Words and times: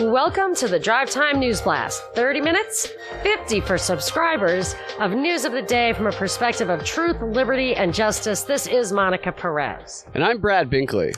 Welcome 0.00 0.54
to 0.54 0.66
the 0.66 0.78
Drive 0.78 1.10
Time 1.10 1.38
News 1.38 1.60
Blast. 1.60 2.02
30 2.14 2.40
minutes, 2.40 2.88
50 3.22 3.60
for 3.60 3.76
subscribers 3.76 4.74
of 4.98 5.10
news 5.12 5.44
of 5.44 5.52
the 5.52 5.60
day 5.60 5.92
from 5.92 6.06
a 6.06 6.12
perspective 6.12 6.70
of 6.70 6.82
truth, 6.86 7.20
liberty, 7.20 7.74
and 7.74 7.92
justice. 7.92 8.44
This 8.44 8.66
is 8.66 8.92
Monica 8.92 9.30
Perez. 9.30 10.06
And 10.14 10.24
I'm 10.24 10.38
Brad 10.38 10.70
Binkley. 10.70 11.14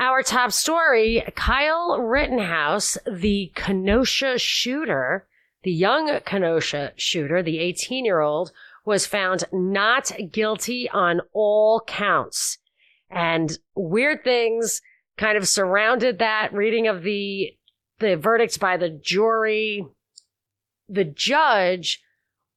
Our 0.00 0.24
top 0.24 0.50
story 0.50 1.22
Kyle 1.36 2.00
Rittenhouse, 2.00 2.98
the 3.06 3.52
Kenosha 3.54 4.36
shooter, 4.36 5.28
the 5.62 5.70
young 5.70 6.18
Kenosha 6.26 6.92
shooter, 6.96 7.40
the 7.40 7.60
18 7.60 8.04
year 8.04 8.18
old, 8.18 8.50
was 8.84 9.06
found 9.06 9.44
not 9.52 10.10
guilty 10.32 10.90
on 10.90 11.20
all 11.32 11.82
counts. 11.86 12.58
And 13.08 13.56
weird 13.76 14.24
things 14.24 14.82
kind 15.16 15.38
of 15.38 15.46
surrounded 15.46 16.18
that 16.18 16.52
reading 16.52 16.88
of 16.88 17.04
the 17.04 17.54
the 18.04 18.16
verdicts 18.16 18.58
by 18.58 18.76
the 18.76 18.90
jury, 18.90 19.86
the 20.88 21.04
judge, 21.04 22.00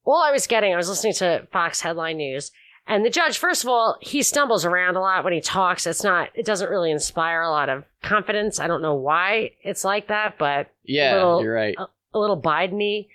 all 0.06 0.22
I 0.22 0.32
was 0.32 0.48
getting, 0.48 0.74
I 0.74 0.78
was 0.78 0.90
listening 0.90 1.14
to 1.16 1.48
Fox 1.52 1.82
Headline 1.82 2.18
News, 2.18 2.52
and 2.88 3.04
the 3.04 3.10
judge, 3.10 3.38
first 3.38 3.64
of 3.64 3.70
all, 3.70 3.98
he 4.02 4.24
stumbles 4.24 4.64
around 4.64 4.96
a 4.96 5.02
lot 5.02 5.26
when 5.26 5.34
he 5.34 5.42
talks. 5.42 5.86
It's 5.86 6.06
not, 6.06 6.30
it 6.34 6.46
doesn't 6.46 6.70
really 6.70 6.90
inspire 6.90 7.42
a 7.42 7.50
lot 7.50 7.68
of 7.68 7.84
confidence. 8.02 8.62
I 8.62 8.68
don't 8.68 8.82
know 8.82 8.96
why 8.96 9.52
it's 9.62 9.84
like 9.84 10.08
that, 10.08 10.38
but 10.38 10.72
yeah, 10.86 11.16
little, 11.16 11.44
you're 11.44 11.54
right. 11.54 11.76
A, 11.78 11.88
a 12.14 12.20
little 12.20 12.42
Biden 12.42 13.06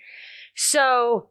So, 0.55 1.29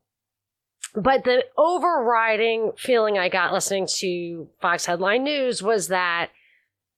but 0.95 1.23
the 1.23 1.45
overriding 1.57 2.73
feeling 2.77 3.17
I 3.17 3.29
got 3.29 3.53
listening 3.53 3.87
to 3.99 4.49
Fox 4.61 4.87
Headline 4.87 5.23
News 5.23 5.63
was 5.63 5.89
that 5.89 6.31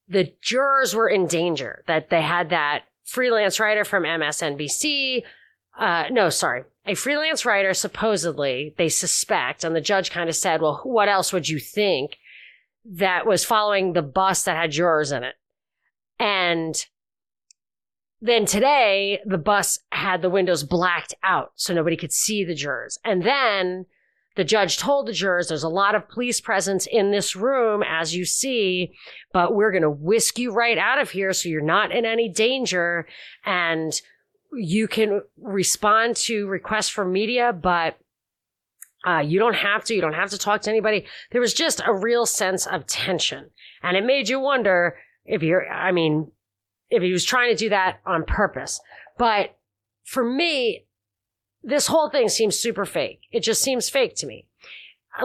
the 0.07 0.33
jurors 0.41 0.95
were 0.95 1.07
in 1.07 1.27
danger, 1.27 1.83
that 1.87 2.09
they 2.09 2.21
had 2.21 2.49
that 2.49 2.85
freelance 3.05 3.59
writer 3.59 3.85
from 3.85 4.03
MSNBC. 4.03 5.23
Uh, 5.77 6.05
no, 6.11 6.29
sorry. 6.29 6.63
A 6.85 6.95
freelance 6.95 7.45
writer, 7.45 7.73
supposedly, 7.73 8.73
they 8.77 8.89
suspect, 8.89 9.63
and 9.63 9.75
the 9.75 9.81
judge 9.81 10.11
kind 10.11 10.29
of 10.29 10.35
said, 10.35 10.61
well, 10.61 10.81
what 10.83 11.09
else 11.09 11.33
would 11.33 11.49
you 11.49 11.59
think 11.59 12.17
that 12.85 13.25
was 13.25 13.43
following 13.43 13.93
the 13.93 14.01
bus 14.01 14.43
that 14.43 14.55
had 14.55 14.71
jurors 14.71 15.11
in 15.11 15.23
it? 15.23 15.35
And 16.19 16.85
then 18.21 18.45
today, 18.45 19.19
the 19.25 19.37
bus 19.37 19.79
had 19.91 20.21
the 20.21 20.29
windows 20.29 20.63
blacked 20.63 21.13
out 21.23 21.51
so 21.55 21.73
nobody 21.73 21.97
could 21.97 22.11
see 22.11 22.43
the 22.43 22.55
jurors. 22.55 22.97
And 23.03 23.23
then 23.23 23.85
the 24.35 24.43
judge 24.43 24.77
told 24.77 25.07
the 25.07 25.13
jurors 25.13 25.47
there's 25.47 25.63
a 25.63 25.69
lot 25.69 25.95
of 25.95 26.09
police 26.09 26.41
presence 26.41 26.87
in 26.89 27.11
this 27.11 27.35
room, 27.35 27.83
as 27.87 28.15
you 28.15 28.25
see, 28.25 28.93
but 29.33 29.55
we're 29.55 29.71
going 29.71 29.81
to 29.81 29.89
whisk 29.89 30.37
you 30.37 30.51
right 30.51 30.77
out 30.77 30.99
of 30.99 31.11
here 31.11 31.33
so 31.33 31.49
you're 31.49 31.61
not 31.61 31.91
in 31.91 32.05
any 32.05 32.29
danger. 32.29 33.07
And 33.45 33.93
you 34.53 34.87
can 34.87 35.21
respond 35.37 36.15
to 36.15 36.47
requests 36.47 36.89
from 36.89 37.11
media, 37.11 37.53
but 37.53 37.97
uh, 39.07 39.19
you 39.19 39.39
don't 39.39 39.55
have 39.55 39.83
to. 39.85 39.95
You 39.95 40.01
don't 40.01 40.13
have 40.13 40.31
to 40.31 40.37
talk 40.37 40.61
to 40.63 40.69
anybody. 40.69 41.05
There 41.31 41.41
was 41.41 41.53
just 41.53 41.81
a 41.85 41.93
real 41.93 42.25
sense 42.25 42.65
of 42.65 42.87
tension. 42.87 43.49
And 43.83 43.95
it 43.95 44.03
made 44.03 44.29
you 44.29 44.39
wonder 44.39 44.97
if 45.25 45.43
you're, 45.43 45.69
I 45.69 45.91
mean, 45.91 46.31
if 46.89 47.01
he 47.01 47.11
was 47.11 47.23
trying 47.23 47.51
to 47.51 47.57
do 47.57 47.69
that 47.69 47.99
on 48.05 48.25
purpose. 48.25 48.79
But 49.17 49.57
for 50.03 50.23
me, 50.23 50.85
this 51.65 51.87
whole 51.87 52.09
thing 52.09 52.29
seems 52.29 52.57
super 52.57 52.85
fake. 52.85 53.21
It 53.31 53.41
just 53.41 53.61
seems 53.61 53.89
fake 53.89 54.15
to 54.17 54.27
me, 54.27 54.45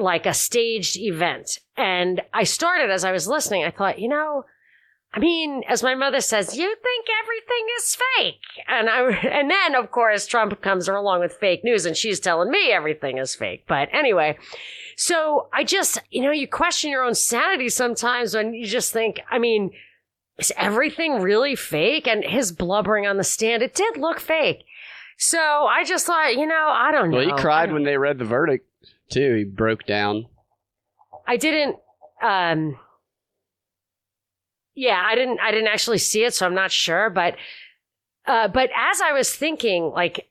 like 0.00 0.26
a 0.26 0.34
staged 0.34 0.96
event. 0.96 1.58
And 1.76 2.22
I 2.32 2.44
started 2.44 2.90
as 2.90 3.04
I 3.04 3.12
was 3.12 3.28
listening, 3.28 3.64
I 3.64 3.70
thought, 3.70 3.98
you 3.98 4.08
know, 4.08 4.44
I 5.12 5.18
mean, 5.18 5.62
as 5.68 5.82
my 5.82 5.94
mother 5.94 6.20
says, 6.20 6.56
you 6.56 6.76
think 6.82 7.06
everything 7.22 7.66
is 7.78 7.96
fake. 7.96 8.64
And 8.68 8.88
I, 8.88 9.10
and 9.28 9.50
then 9.50 9.74
of 9.74 9.90
course 9.90 10.26
Trump 10.26 10.60
comes 10.62 10.88
along 10.88 11.20
with 11.20 11.34
fake 11.34 11.62
news 11.64 11.84
and 11.84 11.96
she's 11.96 12.20
telling 12.20 12.50
me 12.50 12.72
everything 12.72 13.18
is 13.18 13.34
fake. 13.34 13.64
But 13.66 13.88
anyway, 13.92 14.38
so 14.96 15.48
I 15.52 15.64
just, 15.64 16.00
you 16.10 16.22
know, 16.22 16.30
you 16.30 16.48
question 16.48 16.90
your 16.90 17.04
own 17.04 17.14
sanity 17.14 17.68
sometimes 17.68 18.34
when 18.34 18.54
you 18.54 18.66
just 18.66 18.92
think, 18.92 19.20
I 19.30 19.38
mean, 19.38 19.72
is 20.38 20.52
everything 20.56 21.20
really 21.20 21.54
fake? 21.54 22.06
And 22.06 22.24
his 22.24 22.52
blubbering 22.52 23.06
on 23.06 23.16
the 23.16 23.24
stand, 23.24 23.62
it 23.62 23.74
did 23.74 23.96
look 23.96 24.20
fake. 24.20 24.64
So 25.22 25.38
I 25.38 25.84
just 25.84 26.06
thought, 26.06 26.34
you 26.34 26.46
know, 26.46 26.70
I 26.72 26.90
don't 26.92 27.10
know. 27.10 27.18
Well, 27.18 27.26
he 27.26 27.42
cried 27.42 27.74
when 27.74 27.82
they 27.84 27.98
read 27.98 28.18
the 28.18 28.24
verdict 28.24 28.66
too. 29.10 29.34
He 29.34 29.44
broke 29.44 29.84
down. 29.84 30.24
I 31.28 31.36
didn't. 31.36 31.76
Um, 32.22 32.78
yeah, 34.74 35.02
I 35.06 35.14
didn't. 35.14 35.38
I 35.40 35.50
didn't 35.50 35.68
actually 35.68 35.98
see 35.98 36.24
it, 36.24 36.32
so 36.32 36.46
I'm 36.46 36.54
not 36.54 36.72
sure. 36.72 37.10
But, 37.10 37.36
uh, 38.26 38.48
but 38.48 38.70
as 38.74 39.02
I 39.02 39.12
was 39.12 39.30
thinking, 39.30 39.92
like, 39.94 40.30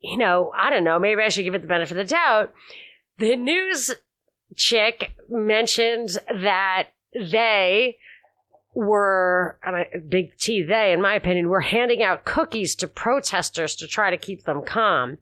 you 0.00 0.16
know, 0.16 0.52
I 0.58 0.70
don't 0.70 0.82
know. 0.82 0.98
Maybe 0.98 1.22
I 1.22 1.28
should 1.28 1.44
give 1.44 1.54
it 1.54 1.62
the 1.62 1.68
benefit 1.68 1.96
of 1.96 2.04
the 2.08 2.12
doubt. 2.12 2.52
The 3.18 3.36
news 3.36 3.92
chick 4.56 5.12
mentioned 5.30 6.18
that 6.28 6.88
they 7.14 7.98
were, 8.76 9.58
and 9.64 9.74
I, 9.74 9.86
big 10.06 10.36
T 10.36 10.62
they, 10.62 10.92
in 10.92 11.00
my 11.00 11.14
opinion, 11.14 11.48
were 11.48 11.62
handing 11.62 12.02
out 12.02 12.26
cookies 12.26 12.74
to 12.76 12.86
protesters 12.86 13.74
to 13.76 13.88
try 13.88 14.10
to 14.10 14.18
keep 14.18 14.44
them 14.44 14.62
calm. 14.62 15.16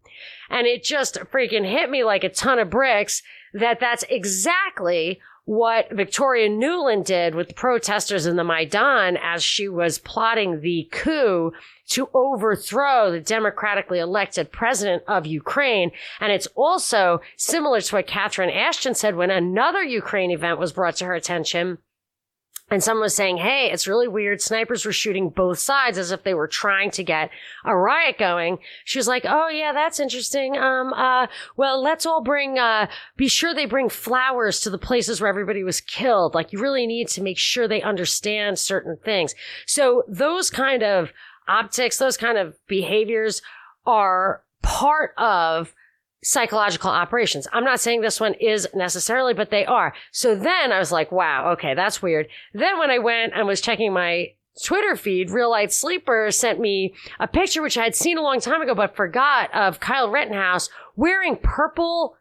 And 0.51 0.67
it 0.67 0.83
just 0.83 1.15
freaking 1.33 1.65
hit 1.65 1.89
me 1.89 2.03
like 2.03 2.25
a 2.25 2.29
ton 2.29 2.59
of 2.59 2.69
bricks 2.69 3.23
that 3.53 3.79
that's 3.79 4.05
exactly 4.11 5.21
what 5.45 5.93
Victoria 5.93 6.49
Nuland 6.49 7.05
did 7.05 7.35
with 7.35 7.49
the 7.49 7.55
protesters 7.55 8.27
in 8.27 8.37
the 8.37 8.45
Maidan 8.45 9.17
as 9.23 9.45
she 9.45 9.69
was 9.69 9.99
plotting 9.99 10.61
the 10.61 10.89
coup 10.91 11.53
to 11.91 12.09
overthrow 12.13 13.13
the 13.13 13.21
democratically 13.21 13.99
elected 13.99 14.51
president 14.51 15.05
of 15.07 15.27
Ukraine. 15.27 15.93
And 16.19 16.33
it's 16.33 16.49
also 16.57 17.21
similar 17.37 17.83
to 17.83 17.95
what 17.95 18.07
Catherine 18.07 18.51
Ashton 18.51 18.95
said 18.95 19.17
when 19.17 19.31
another 19.31 19.83
Ukraine 19.83 20.31
event 20.31 20.59
was 20.59 20.73
brought 20.73 20.97
to 20.97 21.05
her 21.05 21.15
attention 21.15 21.79
and 22.75 22.83
someone 22.83 23.05
was 23.05 23.15
saying, 23.15 23.37
Hey, 23.37 23.71
it's 23.71 23.87
really 23.87 24.09
weird. 24.09 24.43
Snipers 24.43 24.85
were 24.85 24.93
shooting 24.93 25.31
both 25.31 25.61
sides 25.61 25.97
as 25.97 26.11
if 26.11 26.25
they 26.25 26.35
were 26.35 26.49
trying 26.49 26.91
to 26.91 27.05
get 27.05 27.31
a 27.65 27.77
riot 27.77 28.19
going. 28.19 28.59
She 28.85 28.99
was 28.99 29.07
like, 29.07 29.25
Oh 29.25 29.49
yeah, 29.49 29.73
that's 29.73 30.01
interesting. 30.01 30.57
Um, 30.57 30.93
uh, 30.93 31.29
well, 31.57 31.81
let's 31.81 32.05
all 32.05 32.21
bring, 32.21 32.59
uh, 32.59 32.89
be 33.17 33.29
sure 33.29 33.55
they 33.55 33.67
bring 33.67 33.89
flowers 33.89 34.59
to 34.61 34.71
the 34.71 34.79
places 34.79 35.21
where 35.21 35.31
everybody 35.31 35.63
was 35.63 35.81
killed. 35.81 36.35
Like 36.35 36.53
you 36.53 36.61
really 36.61 36.85
need 36.85 37.07
to 37.11 37.23
make 37.23 37.39
sure 37.39 37.69
they 37.69 37.81
understand 37.81 38.59
certain 38.59 38.99
things. 39.05 39.37
So 39.67 40.03
those 40.09 40.51
kind 40.51 40.83
of 40.83 41.13
optics, 41.47 41.99
those 41.99 42.17
kind 42.17 42.39
of 42.39 42.57
behaviors 42.67 43.41
are 43.87 44.43
part 44.63 45.15
of 45.17 45.73
psychological 46.25 46.91
operations. 46.91 47.47
I'm 47.53 47.65
not 47.65 47.81
saying 47.81 48.01
this 48.01 48.19
one 48.19 48.35
is 48.35 48.67
necessarily, 48.75 49.35
but 49.35 49.51
they 49.51 49.65
are. 49.67 49.95
So 50.11 50.35
then 50.35 50.73
I 50.73 50.79
was 50.79 50.91
like, 50.91 51.13
wow, 51.13 51.53
okay, 51.53 51.75
that's 51.75 52.03
weird. 52.03 52.27
Then 52.53 52.79
when 52.79 52.91
I 52.91 52.99
went 52.99 53.33
and 53.35 53.47
was 53.47 53.61
checking 53.61 53.93
my 53.93 54.33
Twitter 54.63 54.97
feed, 54.97 55.31
Real 55.31 55.51
Light 55.51 55.73
Sleeper 55.73 56.31
sent 56.31 56.61
me 56.61 56.95
a 57.21 57.29
picture 57.29 57.63
which 57.63 57.77
I 57.77 57.85
had 57.85 57.95
seen 57.95 58.19
a 58.19 58.23
long 58.23 58.41
time 58.41 58.63
ago, 58.63 58.75
but 58.75 58.97
forgot 58.97 59.53
of 59.55 59.81
Kyle 59.81 60.11
Rittenhouse 60.11 60.71
wearing 60.97 61.37
purple 61.37 62.17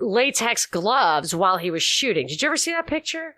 latex 0.00 0.66
gloves 0.66 1.34
while 1.34 1.58
he 1.58 1.70
was 1.70 1.82
shooting. 1.82 2.26
Did 2.26 2.42
you 2.42 2.46
ever 2.46 2.56
see 2.56 2.72
that 2.72 2.86
picture? 2.86 3.36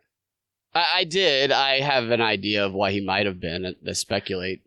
I, 0.75 0.87
I 0.97 1.05
did. 1.05 1.53
I 1.53 1.81
have 1.81 2.11
an 2.11 2.21
idea 2.21 2.67
of 2.67 2.75
why 2.75 2.91
he 2.91 3.01
might 3.01 3.27
have 3.27 3.41
been. 3.41 3.63
To 3.63 3.91
uh, 3.91 3.95
speculate 3.95 4.63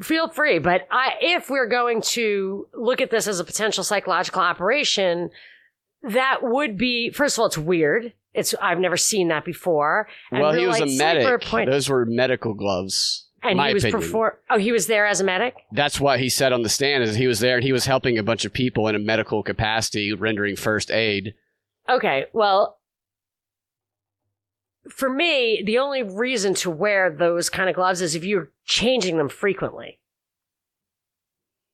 feel 0.00 0.28
free. 0.28 0.58
But 0.58 0.86
I, 0.90 1.14
if 1.20 1.50
we're 1.50 1.68
going 1.68 2.02
to 2.02 2.68
look 2.74 3.00
at 3.00 3.10
this 3.10 3.26
as 3.26 3.40
a 3.40 3.44
potential 3.44 3.84
psychological 3.84 4.42
operation, 4.42 5.30
that 6.02 6.38
would 6.42 6.76
be, 6.76 7.10
first 7.10 7.36
of 7.36 7.40
all, 7.40 7.46
it's 7.46 7.58
weird. 7.58 8.12
It's, 8.34 8.54
I've 8.60 8.78
never 8.78 8.96
seen 8.96 9.28
that 9.28 9.44
before. 9.44 10.08
And 10.30 10.40
well, 10.42 10.52
he 10.52 10.66
was 10.66 10.80
a 10.80 10.86
medic. 10.86 11.42
Point, 11.42 11.70
Those 11.70 11.88
were 11.88 12.04
medical 12.04 12.54
gloves. 12.54 13.26
And 13.42 13.60
he 13.60 13.74
was 13.74 13.84
perform. 13.84 14.32
Oh, 14.50 14.58
he 14.58 14.72
was 14.72 14.88
there 14.88 15.06
as 15.06 15.20
a 15.20 15.24
medic. 15.24 15.54
That's 15.72 16.00
what 16.00 16.18
he 16.18 16.28
said 16.28 16.52
on 16.52 16.62
the 16.62 16.68
stand. 16.68 17.04
Is 17.04 17.14
he 17.14 17.26
was 17.26 17.38
there 17.38 17.56
and 17.56 17.64
he 17.64 17.72
was 17.72 17.86
helping 17.86 18.18
a 18.18 18.22
bunch 18.22 18.44
of 18.44 18.52
people 18.52 18.88
in 18.88 18.94
a 18.94 18.98
medical 18.98 19.42
capacity, 19.42 20.12
rendering 20.12 20.56
first 20.56 20.90
aid. 20.90 21.34
Okay, 21.88 22.26
well, 22.32 22.75
for 24.90 25.08
me, 25.08 25.62
the 25.64 25.78
only 25.78 26.02
reason 26.02 26.54
to 26.54 26.70
wear 26.70 27.10
those 27.10 27.50
kind 27.50 27.68
of 27.68 27.76
gloves 27.76 28.00
is 28.00 28.14
if 28.14 28.24
you're 28.24 28.50
changing 28.64 29.16
them 29.18 29.28
frequently. 29.28 29.98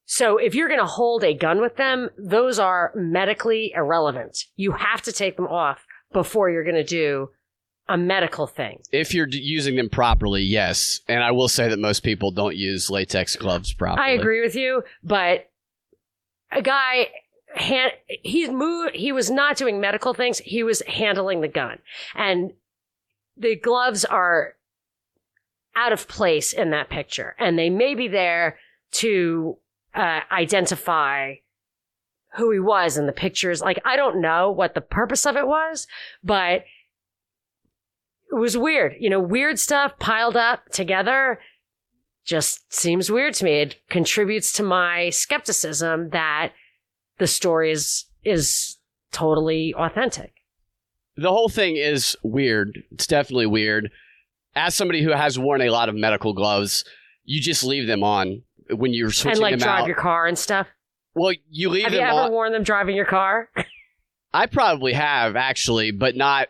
So 0.05 0.37
if 0.37 0.55
you're 0.55 0.69
going 0.69 0.81
to 0.81 0.87
hold 0.87 1.25
a 1.25 1.35
gun 1.35 1.61
with 1.61 1.77
them, 1.77 2.11
those 2.19 2.59
are 2.59 2.93
medically 2.95 3.73
irrelevant. 3.75 4.45
You 4.57 4.73
have 4.73 5.01
to 5.03 5.13
take 5.13 5.37
them 5.37 5.47
off 5.47 5.87
before 6.13 6.51
you're 6.51 6.65
going 6.65 6.75
to 6.77 6.85
do 6.85 7.31
a 7.89 7.97
medical 7.97 8.47
thing. 8.47 8.81
If 8.93 9.15
you're 9.15 9.29
using 9.29 9.77
them 9.77 9.89
properly, 9.89 10.43
yes. 10.43 11.01
And 11.09 11.23
I 11.23 11.31
will 11.31 11.49
say 11.49 11.69
that 11.69 11.79
most 11.79 12.03
people 12.03 12.31
don't 12.31 12.57
use 12.57 12.91
latex 12.91 13.37
gloves 13.37 13.73
properly. 13.73 14.07
I 14.07 14.11
agree 14.11 14.41
with 14.43 14.55
you, 14.55 14.85
but 15.03 15.51
a 16.51 16.63
guy 16.63 17.09
hand, 17.55 17.93
he's 18.07 18.51
moved, 18.51 18.95
he 18.95 19.13
was 19.13 19.31
not 19.31 19.57
doing 19.57 19.81
medical 19.81 20.15
things. 20.15 20.39
He 20.39 20.63
was 20.63 20.83
handling 20.87 21.41
the 21.41 21.49
gun. 21.49 21.79
And 22.15 22.53
the 23.43 23.57
gloves 23.57 24.05
are 24.05 24.55
out 25.75 25.93
of 25.93 26.09
place 26.09 26.53
in 26.53 26.71
that 26.71 26.89
picture 26.89 27.35
and 27.39 27.59
they 27.59 27.71
may 27.71 27.95
be 27.95 28.09
there 28.09 28.59
to 28.93 29.57
uh, 29.95 30.21
identify 30.31 31.35
who 32.37 32.51
he 32.51 32.59
was 32.59 32.97
in 32.97 33.07
the 33.07 33.13
pictures. 33.13 33.61
Like, 33.61 33.81
I 33.85 33.97
don't 33.97 34.21
know 34.21 34.51
what 34.51 34.75
the 34.75 34.81
purpose 34.81 35.27
of 35.27 35.37
it 35.37 35.47
was, 35.47 35.87
but 36.23 36.65
it 38.31 38.35
was 38.35 38.57
weird. 38.57 38.95
You 38.99 39.11
know, 39.11 39.21
weird 39.21 39.59
stuff 39.59 39.99
piled 39.99 40.37
up 40.37 40.69
together 40.71 41.41
just 42.25 42.73
seems 42.73 43.11
weird 43.11 43.35
to 43.35 43.45
me. 43.45 43.61
It 43.61 43.77
contributes 43.91 44.53
to 44.53 44.63
my 44.63 45.11
skepticism 45.11 46.11
that 46.11 46.53
the 47.19 47.27
story 47.27 47.73
is, 47.73 48.07
is 48.25 48.79
totally 49.11 49.75
authentic. 49.77 50.42
The 51.17 51.31
whole 51.31 51.49
thing 51.49 51.77
is 51.77 52.17
weird. 52.23 52.83
It's 52.91 53.07
definitely 53.07 53.47
weird. 53.47 53.91
As 54.55 54.75
somebody 54.75 55.03
who 55.03 55.11
has 55.11 55.39
worn 55.39 55.63
a 55.63 55.71
lot 55.71 55.89
of 55.89 55.95
medical 55.95 56.33
gloves, 56.33 56.85
you 57.25 57.41
just 57.41 57.65
leave 57.65 57.87
them 57.87 58.03
on 58.03 58.43
when 58.71 58.93
you're 58.95 59.11
switching 59.11 59.31
out. 59.31 59.35
and 59.35 59.41
like 59.43 59.53
them 59.53 59.61
drive 59.61 59.81
out. 59.83 59.87
your 59.87 59.97
car 59.97 60.27
and 60.27 60.39
stuff. 60.39 60.67
well, 61.15 61.33
you 61.51 61.69
leave 61.69 61.85
Have 61.85 61.93
them 61.93 62.01
you 62.03 62.07
ever 62.07 62.21
on. 62.27 62.33
worn 62.33 62.53
them 62.53 62.63
driving 62.63 62.97
your 62.97 63.05
car? 63.07 63.49
I 64.35 64.47
probably 64.47 64.95
have 64.95 65.37
actually, 65.37 65.91
but 65.91 66.17
not 66.17 66.49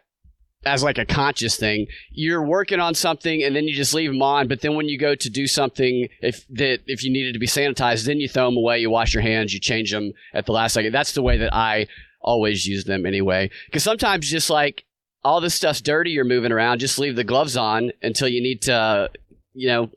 as 0.64 0.84
like 0.84 0.98
a 0.98 1.04
conscious 1.04 1.56
thing. 1.56 1.86
You're 2.12 2.44
working 2.46 2.78
on 2.78 2.94
something 2.94 3.42
and 3.42 3.56
then 3.56 3.64
you 3.64 3.74
just 3.74 3.94
leave 3.94 4.10
them 4.12 4.22
on, 4.22 4.46
but 4.46 4.60
then 4.60 4.76
when 4.76 4.88
you 4.88 4.96
go 4.96 5.16
to 5.16 5.28
do 5.30 5.48
something, 5.48 6.08
if 6.20 6.46
that 6.50 6.80
if 6.86 7.02
you 7.02 7.10
needed 7.12 7.32
to 7.32 7.40
be 7.40 7.48
sanitized, 7.48 8.04
then 8.04 8.20
you 8.20 8.28
throw 8.28 8.44
them 8.46 8.56
away. 8.56 8.78
You 8.78 8.88
wash 8.90 9.12
your 9.12 9.24
hands, 9.24 9.52
you 9.52 9.58
change 9.58 9.90
them 9.90 10.12
at 10.32 10.46
the 10.46 10.52
last 10.52 10.74
second. 10.74 10.92
That's 10.92 11.12
the 11.12 11.22
way 11.22 11.38
that 11.38 11.52
I 11.52 11.88
always 12.22 12.66
use 12.66 12.84
them 12.84 13.04
anyway. 13.06 13.50
Because 13.66 13.82
sometimes 13.82 14.30
just 14.30 14.50
like 14.50 14.84
all 15.24 15.40
this 15.40 15.54
stuff's 15.54 15.80
dirty, 15.80 16.10
you're 16.10 16.24
moving 16.24 16.52
around. 16.52 16.78
Just 16.78 16.98
leave 16.98 17.16
the 17.16 17.24
gloves 17.24 17.56
on 17.56 17.92
until 18.02 18.28
you 18.28 18.42
need 18.42 18.62
to, 18.62 19.10
you 19.54 19.68
know. 19.68 19.90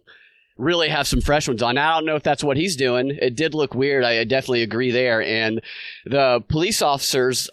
Really 0.57 0.87
have 0.87 1.05
some 1.05 1.19
fresh 1.19 1.49
ones 1.49 1.61
on. 1.61 1.77
I 1.77 1.95
don't 1.95 2.05
know 2.05 2.15
if 2.15 2.23
that's 2.23 2.41
what 2.41 2.55
he's 2.55 2.77
doing. 2.77 3.09
It 3.21 3.35
did 3.35 3.53
look 3.53 3.75
weird. 3.75 4.05
I 4.05 4.23
definitely 4.23 4.61
agree 4.61 4.89
there. 4.89 5.21
And 5.21 5.61
the 6.05 6.45
police 6.47 6.81
officers 6.81 7.49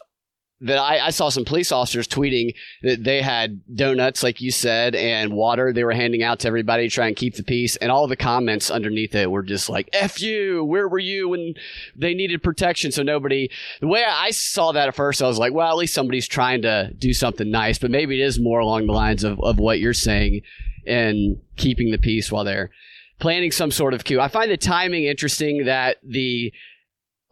that 0.63 0.79
I, 0.79 1.07
I 1.07 1.11
saw 1.11 1.29
some 1.29 1.45
police 1.45 1.73
officers 1.73 2.07
tweeting 2.07 2.55
that 2.83 3.03
they 3.03 3.21
had 3.21 3.61
donuts, 3.75 4.23
like 4.23 4.41
you 4.41 4.53
said, 4.53 4.95
and 4.95 5.33
water 5.33 5.73
they 5.73 5.83
were 5.83 5.93
handing 5.93 6.23
out 6.23 6.39
to 6.41 6.49
everybody 6.49 6.89
to 6.89 6.95
try 6.95 7.09
and 7.09 7.17
keep 7.17 7.35
the 7.35 7.43
peace. 7.43 7.75
And 7.77 7.91
all 7.91 8.07
the 8.07 8.17
comments 8.17 8.71
underneath 8.71 9.15
it 9.15 9.31
were 9.31 9.43
just 9.43 9.69
like, 9.69 9.91
F 9.93 10.23
you, 10.23 10.65
where 10.65 10.89
were 10.89 11.01
you 11.01 11.31
when 11.31 11.55
they 11.97 12.15
needed 12.15 12.45
protection? 12.45 12.93
So 12.93 13.03
nobody, 13.03 13.51
the 13.81 13.89
way 13.89 14.05
I 14.07 14.31
saw 14.31 14.71
that 14.73 14.89
at 14.89 14.95
first, 14.95 15.21
I 15.21 15.27
was 15.27 15.39
like, 15.39 15.53
well, 15.53 15.69
at 15.69 15.77
least 15.77 15.95
somebody's 15.95 16.29
trying 16.29 16.63
to 16.63 16.93
do 16.97 17.13
something 17.13 17.51
nice. 17.51 17.79
But 17.79 17.91
maybe 17.91 18.21
it 18.21 18.25
is 18.25 18.39
more 18.39 18.61
along 18.61 18.87
the 18.87 18.93
lines 18.93 19.25
of, 19.25 19.41
of 19.41 19.59
what 19.59 19.81
you're 19.81 19.93
saying 19.93 20.43
and 20.87 21.39
keeping 21.57 21.91
the 21.91 21.99
peace 21.99 22.31
while 22.31 22.45
they're 22.45 22.71
planning 23.19 23.51
some 23.51 23.71
sort 23.71 23.95
of 23.95 24.05
coup. 24.05 24.21
I 24.21 24.29
find 24.29 24.51
the 24.51 24.57
timing 24.57 25.05
interesting 25.05 25.65
that 25.65 25.99
the 26.03 26.53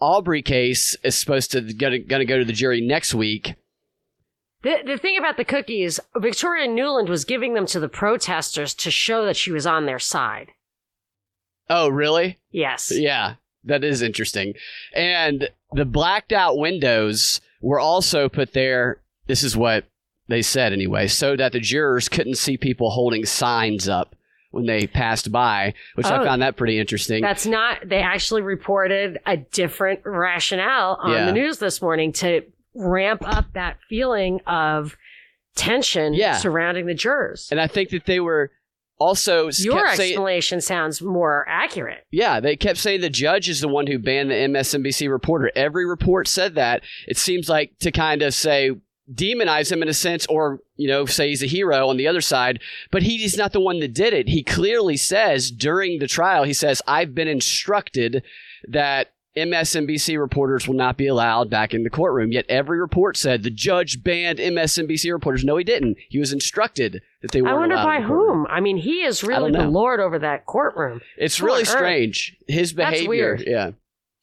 Arbery 0.00 0.42
case 0.42 0.96
is 1.02 1.14
supposed 1.14 1.50
to 1.52 1.60
going 1.60 2.04
to 2.06 2.24
go 2.24 2.38
to 2.38 2.44
the 2.44 2.52
jury 2.52 2.80
next 2.80 3.14
week. 3.14 3.54
The, 4.62 4.78
the 4.84 4.98
thing 4.98 5.16
about 5.16 5.36
the 5.36 5.44
cookies, 5.44 6.00
Victoria 6.16 6.68
Nuland 6.68 7.08
was 7.08 7.24
giving 7.24 7.54
them 7.54 7.66
to 7.66 7.80
the 7.80 7.88
protesters 7.88 8.74
to 8.74 8.90
show 8.90 9.24
that 9.24 9.36
she 9.36 9.52
was 9.52 9.66
on 9.66 9.86
their 9.86 9.98
side. 9.98 10.52
Oh, 11.70 11.88
really? 11.88 12.38
Yes. 12.50 12.90
Yeah, 12.92 13.34
that 13.64 13.84
is 13.84 14.02
interesting. 14.02 14.54
And 14.94 15.48
the 15.72 15.84
blacked 15.84 16.32
out 16.32 16.58
windows 16.58 17.40
were 17.62 17.80
also 17.80 18.28
put 18.28 18.52
there. 18.52 19.00
This 19.26 19.42
is 19.42 19.56
what 19.56 19.84
they 20.28 20.42
said 20.42 20.72
anyway, 20.72 21.06
so 21.06 21.36
that 21.36 21.52
the 21.52 21.60
jurors 21.60 22.08
couldn't 22.08 22.36
see 22.36 22.56
people 22.56 22.90
holding 22.90 23.24
signs 23.24 23.88
up 23.88 24.14
when 24.50 24.66
they 24.66 24.86
passed 24.86 25.30
by, 25.30 25.74
which 25.94 26.06
I 26.06 26.20
Oh. 26.20 26.24
found 26.24 26.42
that 26.42 26.56
pretty 26.56 26.78
interesting. 26.78 27.22
That's 27.22 27.46
not, 27.46 27.88
they 27.88 28.00
actually 28.00 28.42
reported 28.42 29.18
a 29.26 29.36
different 29.36 30.00
rationale 30.04 30.98
on 31.00 31.12
Yeah. 31.12 31.26
the 31.26 31.32
news 31.32 31.58
this 31.58 31.80
morning 31.80 32.12
to 32.14 32.42
ramp 32.74 33.22
up 33.24 33.46
that 33.54 33.78
feeling 33.88 34.40
of 34.46 34.96
tension 35.56 36.14
Yeah. 36.14 36.36
surrounding 36.36 36.86
the 36.86 36.94
jurors. 36.94 37.48
and 37.50 37.60
I 37.60 37.66
think 37.66 37.90
that 37.90 38.06
they 38.06 38.20
were 38.20 38.50
also 38.98 39.48
Your 39.58 39.84
kept 39.84 39.96
saying, 39.96 40.12
explanation 40.12 40.60
sounds 40.60 41.00
more 41.00 41.44
accurate. 41.48 42.04
Yeah, 42.10 42.38
they 42.40 42.54
kept 42.56 42.78
saying 42.78 43.00
the 43.00 43.08
judge 43.08 43.48
is 43.48 43.60
the 43.60 43.68
one 43.68 43.86
who 43.86 43.98
banned 43.98 44.30
the 44.30 44.34
MSNBC 44.34 45.08
reporter. 45.10 45.50
Every 45.56 45.86
report 45.86 46.28
said 46.28 46.54
that. 46.56 46.82
It 47.08 47.16
seems 47.16 47.48
like 47.48 47.78
to 47.80 47.90
kind 47.90 48.20
of 48.22 48.34
say 48.34 48.72
demonize 49.12 49.72
him 49.72 49.82
in 49.82 49.88
a 49.88 49.94
sense 49.94 50.26
or 50.26 50.60
you 50.76 50.86
know 50.86 51.04
say 51.06 51.28
he's 51.28 51.42
a 51.42 51.46
hero 51.46 51.88
on 51.88 51.96
the 51.96 52.06
other 52.06 52.20
side 52.20 52.60
but 52.90 53.02
he 53.02 53.24
is 53.24 53.36
not 53.36 53.52
the 53.52 53.60
one 53.60 53.80
that 53.80 53.92
did 53.92 54.12
it 54.12 54.28
he 54.28 54.42
clearly 54.42 54.96
says 54.96 55.50
during 55.50 55.98
the 55.98 56.06
trial 56.06 56.44
he 56.44 56.52
says 56.52 56.80
i've 56.86 57.14
been 57.14 57.26
instructed 57.26 58.22
that 58.68 59.12
msnbc 59.36 60.18
reporters 60.18 60.68
will 60.68 60.74
not 60.74 60.96
be 60.96 61.06
allowed 61.06 61.48
back 61.50 61.72
in 61.74 61.82
the 61.82 61.90
courtroom 61.90 62.30
yet 62.32 62.44
every 62.48 62.80
report 62.80 63.16
said 63.16 63.42
the 63.42 63.50
judge 63.50 64.02
banned 64.02 64.38
msnbc 64.38 65.10
reporters 65.12 65.44
no 65.44 65.56
he 65.56 65.64
didn't 65.64 65.96
he 66.08 66.18
was 66.18 66.32
instructed 66.32 67.02
that 67.22 67.30
they 67.32 67.42
weren't 67.42 67.54
I 67.54 67.58
wonder 67.58 67.76
by 67.76 68.00
whom. 68.00 68.46
I 68.48 68.60
mean, 68.60 68.76
he 68.76 69.02
is 69.02 69.22
really 69.22 69.52
the 69.52 69.68
lord 69.68 70.00
over 70.00 70.18
that 70.20 70.46
courtroom. 70.46 71.00
it's 71.16 71.38
Who 71.38 71.46
really 71.46 71.62
earth? 71.62 71.68
strange 71.68 72.36
his 72.48 72.74
That's 72.74 72.90
behavior 72.92 73.08
weird. 73.08 73.44
yeah 73.46 73.70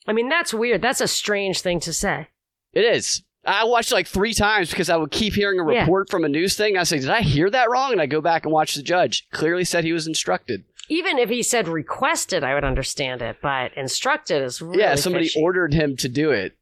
I 0.08 0.14
mean, 0.14 0.30
that's 0.30 0.54
weird. 0.54 0.82
That's 0.82 1.02
a 1.02 1.08
strange 1.08 1.60
thing 1.60 1.82
to 1.82 1.92
say. 1.92 2.30
It 2.72 2.86
is. 2.86 3.24
I 3.48 3.64
watched 3.64 3.92
it 3.92 3.96
like 3.96 4.08
three 4.08 4.34
times 4.34 4.70
because 4.70 4.90
I 4.90 4.98
would 4.98 5.12
keep 5.12 5.34
hearing 5.34 5.60
a 5.60 5.72
Yeah. 5.72 5.80
report 5.82 6.10
from 6.10 6.26
a 6.26 6.30
news 6.30 6.56
thing. 6.58 6.78
I 6.78 6.84
say, 6.84 7.00
did 7.00 7.10
I 7.10 7.22
hear 7.22 7.50
that 7.50 7.70
wrong? 7.70 7.94
And 7.94 8.02
I 8.02 8.06
go 8.06 8.20
back 8.22 8.44
and 8.44 8.52
watch 8.54 8.76
the 8.76 8.84
judge. 8.84 9.28
Clearly 9.32 9.64
said 9.64 9.84
he 9.84 9.94
was 9.94 10.06
instructed. 10.08 10.66
Even 10.90 11.18
if 11.18 11.30
he 11.30 11.42
said 11.44 11.68
requested, 11.68 12.44
I 12.44 12.54
would 12.54 12.64
understand 12.64 13.22
it, 13.22 13.38
but 13.42 13.74
instructed 13.76 14.42
is 14.44 14.62
really 14.62 14.80
yeah, 14.80 14.96
somebody 14.96 15.26
fishy. 15.26 15.42
ordered 15.42 15.74
him 15.74 15.96
to 15.98 16.10
do 16.10 16.32
it. 16.32 16.58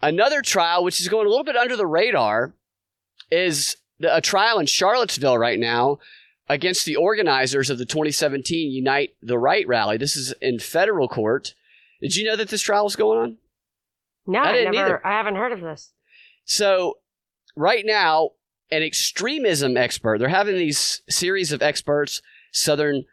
Another 0.00 0.42
trial, 0.42 0.84
which 0.84 1.00
is 1.00 1.08
going 1.08 1.26
a 1.26 1.30
little 1.30 1.44
bit 1.44 1.56
under 1.56 1.76
the 1.76 1.86
radar, 1.86 2.54
is 3.30 3.76
a 4.02 4.20
trial 4.20 4.58
in 4.58 4.66
Charlottesville 4.66 5.38
right 5.38 5.58
now 5.58 5.98
against 6.48 6.84
the 6.86 6.96
organizers 6.96 7.70
of 7.70 7.78
the 7.78 7.84
2017 7.86 8.70
Unite 8.70 9.14
the 9.22 9.38
Right 9.38 9.66
rally. 9.66 9.96
This 9.96 10.16
is 10.16 10.32
in 10.42 10.58
federal 10.58 11.08
court. 11.08 11.54
Did 12.00 12.16
you 12.16 12.24
know 12.24 12.36
that 12.36 12.48
this 12.48 12.62
trial 12.62 12.84
was 12.84 12.96
going 12.96 13.18
on? 13.18 13.36
No, 14.26 14.40
I 14.40 14.48
I, 14.48 14.64
never. 14.64 14.76
either. 14.76 15.06
I 15.06 15.12
haven't 15.12 15.36
heard 15.36 15.52
of 15.52 15.60
this. 15.60 15.92
So, 16.44 16.94
right 17.56 17.84
now, 17.86 18.30
an 18.70 18.82
extremism 18.82 19.76
expert, 19.76 20.18
they're 20.18 20.28
having 20.28 20.56
these 20.56 21.02
series 21.08 21.52
of 21.52 21.62
experts, 21.62 22.22
Southern 22.52 23.04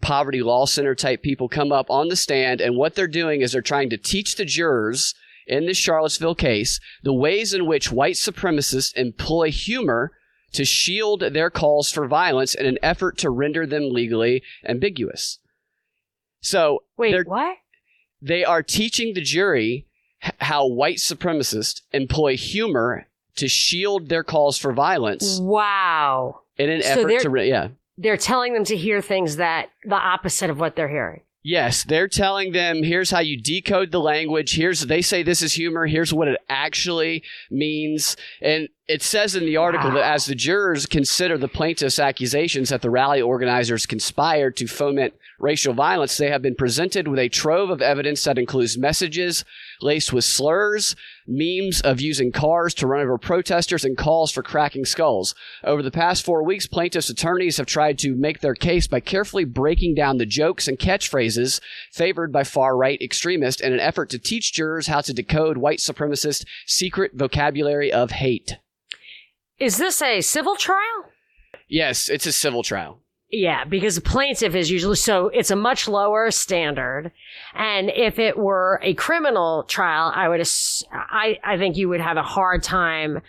Poverty 0.00 0.42
Law 0.42 0.66
Center 0.66 0.94
type 0.94 1.22
people 1.22 1.48
come 1.48 1.72
up 1.72 1.90
on 1.90 2.08
the 2.08 2.16
stand, 2.16 2.60
and 2.60 2.76
what 2.76 2.94
they're 2.94 3.06
doing 3.06 3.42
is 3.42 3.52
they're 3.52 3.62
trying 3.62 3.90
to 3.90 3.98
teach 3.98 4.36
the 4.36 4.44
jurors 4.44 5.14
in 5.46 5.66
this 5.66 5.76
Charlottesville 5.76 6.34
case 6.34 6.78
the 7.02 7.12
ways 7.12 7.52
in 7.52 7.66
which 7.66 7.90
white 7.92 8.14
supremacists 8.14 8.94
employ 8.94 9.50
humor 9.50 10.12
to 10.52 10.64
shield 10.64 11.20
their 11.20 11.50
calls 11.50 11.90
for 11.90 12.06
violence 12.06 12.54
in 12.54 12.66
an 12.66 12.78
effort 12.82 13.18
to 13.18 13.30
render 13.30 13.66
them 13.66 13.90
legally 13.90 14.42
ambiguous. 14.66 15.38
So, 16.40 16.84
Wait, 16.96 17.26
what? 17.26 17.56
they 18.22 18.44
are 18.44 18.62
teaching 18.62 19.14
the 19.14 19.20
jury 19.20 19.86
how 20.38 20.66
white 20.66 20.98
supremacists 20.98 21.80
employ 21.92 22.36
humor 22.36 23.06
to 23.36 23.48
shield 23.48 24.08
their 24.08 24.22
calls 24.24 24.58
for 24.58 24.72
violence 24.72 25.38
Wow. 25.40 26.40
in 26.58 26.68
an 26.70 26.82
So 26.82 26.88
effort 27.06 27.20
to 27.22 27.30
re- 27.30 27.48
yeah 27.48 27.68
They're 27.98 28.16
telling 28.16 28.54
them 28.54 28.64
to 28.64 28.76
hear 28.76 29.00
things 29.00 29.36
that 29.36 29.70
the 29.84 29.94
opposite 29.96 30.50
of 30.50 30.58
what 30.60 30.76
they're 30.76 30.88
hearing. 30.88 31.22
yes 31.42 31.84
they're 31.84 32.08
telling 32.08 32.52
them 32.52 32.82
here's 32.82 33.10
how 33.10 33.20
you 33.20 33.40
decode 33.40 33.92
the 33.92 34.00
language 34.00 34.54
here's 34.56 34.82
they 34.86 35.00
say 35.00 35.22
this 35.22 35.40
is 35.42 35.54
humor 35.54 35.86
here's 35.86 36.12
what 36.12 36.28
it 36.28 36.38
actually 36.50 37.22
means 37.50 38.14
and 38.42 38.68
it 38.88 39.02
says 39.02 39.34
in 39.36 39.44
the 39.46 39.56
article 39.56 39.88
Wow. 39.88 39.94
that 39.96 40.12
as 40.12 40.26
the 40.26 40.34
jurors 40.34 40.84
consider 40.84 41.38
the 41.38 41.48
plaintiff's 41.48 41.98
accusations 41.98 42.68
that 42.68 42.82
the 42.82 42.90
rally 42.90 43.22
organizers 43.22 43.86
conspired 43.86 44.54
to 44.58 44.66
foment 44.66 45.14
racial 45.38 45.72
violence 45.72 46.16
they 46.18 46.28
have 46.28 46.42
been 46.42 46.54
presented 46.56 47.08
with 47.08 47.18
a 47.18 47.28
trove 47.30 47.70
of 47.70 47.80
evidence 47.80 48.22
that 48.24 48.36
includes 48.38 48.76
messages 48.76 49.44
laced 49.82 50.12
with 50.12 50.24
slurs 50.24 50.94
memes 51.26 51.80
of 51.80 52.00
using 52.00 52.32
cars 52.32 52.74
to 52.74 52.86
run 52.86 53.02
over 53.02 53.16
protesters 53.18 53.84
and 53.84 53.96
calls 53.96 54.32
for 54.32 54.42
cracking 54.42 54.84
skulls. 54.84 55.34
Over 55.62 55.82
the 55.82 55.90
past 55.90 56.24
four 56.24 56.44
weeks, 56.44 56.66
plaintiffs' 56.66 57.08
attorneys 57.08 57.56
have 57.56 57.66
tried 57.66 57.98
to 58.00 58.16
make 58.16 58.40
their 58.40 58.54
case 58.54 58.86
by 58.86 59.00
carefully 59.00 59.44
breaking 59.44 59.94
down 59.94 60.18
the 60.18 60.26
jokes 60.26 60.66
and 60.66 60.78
catchphrases 60.78 61.60
favored 61.92 62.32
by 62.32 62.44
far 62.44 62.76
right 62.76 63.00
extremists 63.00 63.60
in 63.60 63.72
an 63.72 63.80
effort 63.80 64.10
to 64.10 64.18
teach 64.18 64.52
jurors 64.52 64.88
how 64.88 65.00
to 65.00 65.14
decode 65.14 65.58
white 65.58 65.78
supremacist 65.78 66.44
secret 66.66 67.12
vocabulary 67.14 67.92
of 67.92 68.10
hate. 68.10 68.58
Is 69.58 69.76
this 69.76 70.02
a 70.02 70.20
civil 70.20 70.56
trial? 70.56 71.10
Yes, 71.68 72.08
it's 72.08 72.26
a 72.26 72.32
civil 72.32 72.62
trial. 72.62 73.00
Yeah, 73.32 73.64
because 73.64 73.96
a 73.96 74.00
plaintiff 74.00 74.56
is 74.56 74.70
usually 74.70 74.96
so 74.96 75.28
it's 75.28 75.52
a 75.52 75.56
much 75.56 75.86
lower 75.86 76.30
standard. 76.32 77.12
And 77.54 77.90
if 77.94 78.18
it 78.18 78.36
were 78.36 78.80
a 78.82 78.94
criminal 78.94 79.64
trial, 79.64 80.12
I 80.14 80.28
would 80.28 80.42
I 80.92 81.38
I 81.44 81.56
think 81.56 81.76
you 81.76 81.88
would 81.88 82.00
have 82.00 82.16
a 82.16 82.22
hard 82.22 82.62
time 82.64 83.20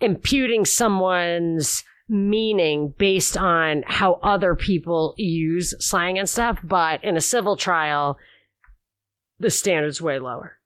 imputing 0.00 0.64
someone's 0.64 1.84
meaning 2.08 2.94
based 2.98 3.36
on 3.36 3.82
how 3.86 4.14
other 4.22 4.54
people 4.54 5.14
use 5.16 5.74
slang 5.78 6.18
and 6.18 6.28
stuff, 6.28 6.58
but 6.62 7.02
in 7.04 7.16
a 7.16 7.20
civil 7.20 7.56
trial, 7.56 8.18
the 9.38 9.50
standard's 9.50 10.00
way 10.00 10.18
lower. 10.18 10.58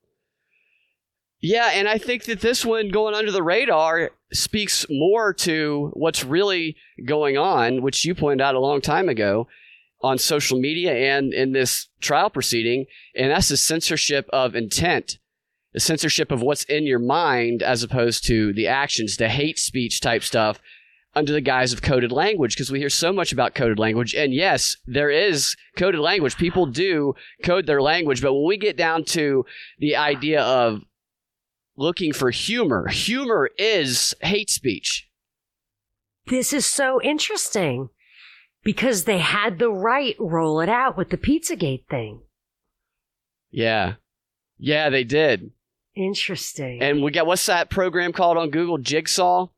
Yeah, 1.40 1.70
and 1.72 1.88
I 1.88 1.98
think 1.98 2.24
that 2.24 2.40
this 2.40 2.64
one 2.64 2.88
going 2.88 3.14
under 3.14 3.30
the 3.30 3.42
radar 3.42 4.10
speaks 4.32 4.84
more 4.90 5.32
to 5.34 5.90
what's 5.94 6.24
really 6.24 6.76
going 7.06 7.38
on, 7.38 7.82
which 7.82 8.04
you 8.04 8.14
pointed 8.14 8.42
out 8.42 8.56
a 8.56 8.60
long 8.60 8.80
time 8.80 9.08
ago 9.08 9.46
on 10.00 10.18
social 10.18 10.58
media 10.58 10.92
and 10.92 11.32
in 11.32 11.52
this 11.52 11.88
trial 12.00 12.30
proceeding, 12.30 12.86
and 13.14 13.30
that's 13.30 13.48
the 13.48 13.56
censorship 13.56 14.28
of 14.32 14.56
intent, 14.56 15.18
the 15.72 15.80
censorship 15.80 16.30
of 16.32 16.42
what's 16.42 16.64
in 16.64 16.86
your 16.86 16.98
mind 16.98 17.62
as 17.62 17.82
opposed 17.82 18.24
to 18.26 18.52
the 18.52 18.66
actions, 18.66 19.16
the 19.16 19.28
hate 19.28 19.58
speech 19.58 20.00
type 20.00 20.24
stuff 20.24 20.60
under 21.14 21.32
the 21.32 21.40
guise 21.40 21.72
of 21.72 21.82
coded 21.82 22.12
language 22.12 22.54
because 22.54 22.70
we 22.70 22.78
hear 22.78 22.90
so 22.90 23.12
much 23.12 23.32
about 23.32 23.54
coded 23.54 23.78
language. 23.78 24.14
And 24.14 24.32
yes, 24.32 24.76
there 24.86 25.10
is 25.10 25.56
coded 25.76 26.00
language. 26.00 26.36
People 26.36 26.66
do 26.66 27.14
code 27.42 27.66
their 27.66 27.82
language, 27.82 28.22
but 28.22 28.34
when 28.34 28.46
we 28.46 28.56
get 28.56 28.76
down 28.76 29.04
to 29.06 29.44
the 29.78 29.96
idea 29.96 30.42
of 30.42 30.82
looking 31.78 32.12
for 32.12 32.30
humor. 32.30 32.88
Humor 32.88 33.50
is 33.56 34.14
hate 34.20 34.50
speech. 34.50 35.08
This 36.26 36.52
is 36.52 36.66
so 36.66 37.00
interesting 37.00 37.88
because 38.62 39.04
they 39.04 39.18
had 39.18 39.58
the 39.58 39.70
right 39.70 40.16
roll 40.18 40.60
it 40.60 40.68
out 40.68 40.98
with 40.98 41.08
the 41.08 41.16
Pizzagate 41.16 41.86
thing. 41.88 42.20
Yeah. 43.50 43.94
Yeah, 44.58 44.90
they 44.90 45.04
did. 45.04 45.52
Interesting. 45.94 46.82
And 46.82 47.02
we 47.02 47.12
got 47.12 47.26
what's 47.26 47.46
that 47.46 47.70
program 47.70 48.12
called 48.12 48.36
on 48.36 48.50
Google? 48.50 48.78
Jigsaw? 48.78 49.48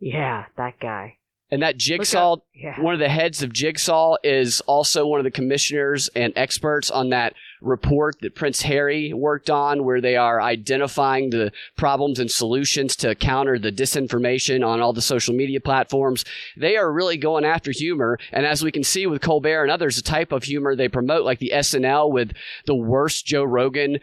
Yeah, 0.00 0.46
that 0.56 0.80
guy. 0.80 1.18
And 1.50 1.62
that 1.62 1.76
Jigsaw, 1.76 2.38
yeah. 2.54 2.80
one 2.80 2.94
of 2.94 3.00
the 3.00 3.08
heads 3.08 3.42
of 3.42 3.52
Jigsaw 3.52 4.16
is 4.24 4.60
also 4.62 5.06
one 5.06 5.20
of 5.20 5.24
the 5.24 5.30
commissioners 5.30 6.08
and 6.16 6.32
experts 6.36 6.90
on 6.90 7.10
that 7.10 7.34
report 7.64 8.20
that 8.20 8.34
Prince 8.34 8.62
Harry 8.62 9.12
worked 9.12 9.50
on, 9.50 9.84
where 9.84 10.00
they 10.00 10.16
are 10.16 10.40
identifying 10.40 11.30
the 11.30 11.52
problems 11.76 12.18
and 12.18 12.30
solutions 12.30 12.94
to 12.96 13.14
counter 13.14 13.58
the 13.58 13.72
disinformation 13.72 14.66
on 14.66 14.80
all 14.80 14.92
the 14.92 15.02
social 15.02 15.34
media 15.34 15.60
platforms. 15.60 16.24
They 16.56 16.76
are 16.76 16.92
really 16.92 17.16
going 17.16 17.44
after 17.44 17.72
humor. 17.72 18.18
And 18.32 18.46
as 18.46 18.62
we 18.62 18.70
can 18.70 18.84
see 18.84 19.06
with 19.06 19.22
Colbert 19.22 19.62
and 19.62 19.70
others, 19.72 19.96
the 19.96 20.02
type 20.02 20.32
of 20.32 20.44
humor 20.44 20.76
they 20.76 20.88
promote, 20.88 21.24
like 21.24 21.38
the 21.38 21.52
SNL 21.54 22.10
with 22.10 22.32
the 22.66 22.74
worst 22.74 23.26
Joe 23.26 23.44
Rogan 23.44 23.98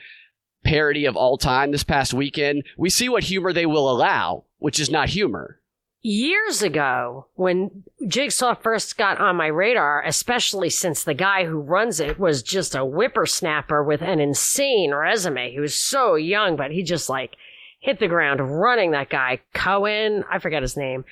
parody 0.63 1.06
of 1.06 1.15
all 1.15 1.38
time 1.38 1.72
this 1.72 1.84
past 1.84 2.13
weekend, 2.13 2.63
we 2.77 2.89
see 2.89 3.10
what 3.10 3.24
humor 3.24 3.53
they 3.53 3.65
will 3.65 3.89
allow, 3.89 4.46
which 4.60 4.80
is 4.80 4.89
not 4.89 5.10
humor 5.10 5.61
years 6.03 6.63
ago 6.63 7.27
when 7.36 7.84
Jigsaw 8.08 8.55
first 8.55 8.98
got 8.98 9.20
on 9.20 9.36
my 9.36 9.48
radar, 9.48 10.03
especially 10.03 10.70
since 10.70 11.03
the 11.03 11.13
guy 11.13 11.46
who 11.46 11.60
runs 11.60 12.00
it 12.00 12.20
was 12.20 12.41
just 12.41 12.75
a 12.75 12.84
whippersnapper 12.84 13.84
with 13.84 14.01
an 14.01 14.20
insane 14.20 14.93
resume. 14.93 15.51
He 15.51 15.60
was 15.60 15.75
so 15.75 16.15
young, 16.15 16.55
but 16.55 16.72
he 16.72 16.84
just 16.84 17.10
like 17.10 17.36
hit 17.79 18.00
the 18.00 18.08
ground 18.08 18.39
running 18.39 18.91
that 18.91 19.10
guy, 19.10 19.39
Cohen, 19.53 20.24
I 20.31 20.39
forget 20.39 20.62
his 20.62 20.77
name, 20.77 21.05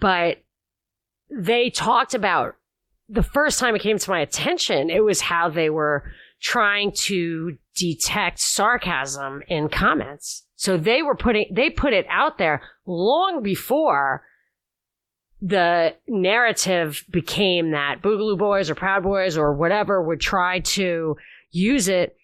but 0.00 0.38
they 1.30 1.70
talked 1.70 2.14
about 2.14 2.56
the 3.08 3.22
first 3.22 3.58
time 3.58 3.76
it 3.76 3.82
came 3.82 3.98
to 3.98 4.10
my 4.10 4.20
attention, 4.20 4.90
it 4.90 5.04
was 5.04 5.20
how 5.20 5.48
they 5.48 5.68
were 5.68 6.10
trying 6.40 6.92
to 6.92 7.56
detect 7.76 8.38
sarcasm 8.38 9.42
in 9.48 9.68
comments. 9.68 10.44
So 10.56 10.76
they 10.76 11.02
were 11.02 11.16
putting, 11.16 11.46
they 11.52 11.70
put 11.70 11.92
it 11.92 12.06
out 12.08 12.38
there 12.38 12.62
long 12.86 13.42
before 13.42 14.22
the 15.44 15.94
narrative 16.08 17.04
became 17.10 17.72
that 17.72 18.00
Boogaloo 18.00 18.38
Boys 18.38 18.70
or 18.70 18.74
Proud 18.74 19.02
Boys 19.02 19.36
or 19.36 19.52
whatever 19.52 20.02
would 20.02 20.18
try 20.18 20.60
to 20.60 21.18
use 21.50 21.86
it 21.86 22.16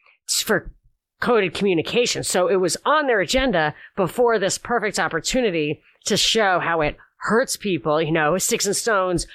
for 0.42 0.72
coded 1.20 1.52
communication. 1.52 2.24
So 2.24 2.48
it 2.48 2.56
was 2.56 2.78
on 2.86 3.06
their 3.06 3.20
agenda 3.20 3.74
before 3.94 4.38
this 4.38 4.56
perfect 4.56 4.98
opportunity 4.98 5.82
to 6.06 6.16
show 6.16 6.60
how 6.60 6.80
it 6.80 6.96
hurts 7.18 7.58
people. 7.58 8.00
You 8.00 8.10
know, 8.10 8.38
sticks 8.38 8.64
and 8.64 8.74
stones 8.74 9.26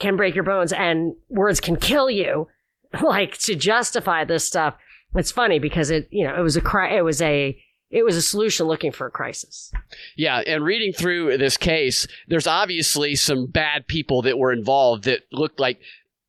can 0.00 0.16
break 0.16 0.34
your 0.34 0.42
bones 0.42 0.72
and 0.72 1.14
words 1.28 1.60
can 1.60 1.76
kill 1.76 2.10
you. 2.10 2.48
Like 3.02 3.38
to 3.38 3.54
justify 3.54 4.24
this 4.24 4.44
stuff. 4.44 4.74
It's 5.14 5.32
funny 5.32 5.58
because 5.58 5.90
it, 5.90 6.08
you 6.10 6.26
know, 6.26 6.38
it 6.38 6.42
was 6.42 6.58
a 6.58 6.60
cry, 6.60 6.94
it 6.94 7.00
was 7.00 7.22
a 7.22 7.58
it 7.92 8.04
was 8.04 8.16
a 8.16 8.22
solution 8.22 8.66
looking 8.66 8.90
for 8.90 9.06
a 9.06 9.10
crisis. 9.10 9.70
Yeah, 10.16 10.42
and 10.46 10.64
reading 10.64 10.92
through 10.92 11.36
this 11.36 11.58
case, 11.58 12.08
there's 12.26 12.46
obviously 12.46 13.14
some 13.14 13.46
bad 13.46 13.86
people 13.86 14.22
that 14.22 14.38
were 14.38 14.52
involved 14.52 15.04
that 15.04 15.22
looked 15.30 15.60
like 15.60 15.78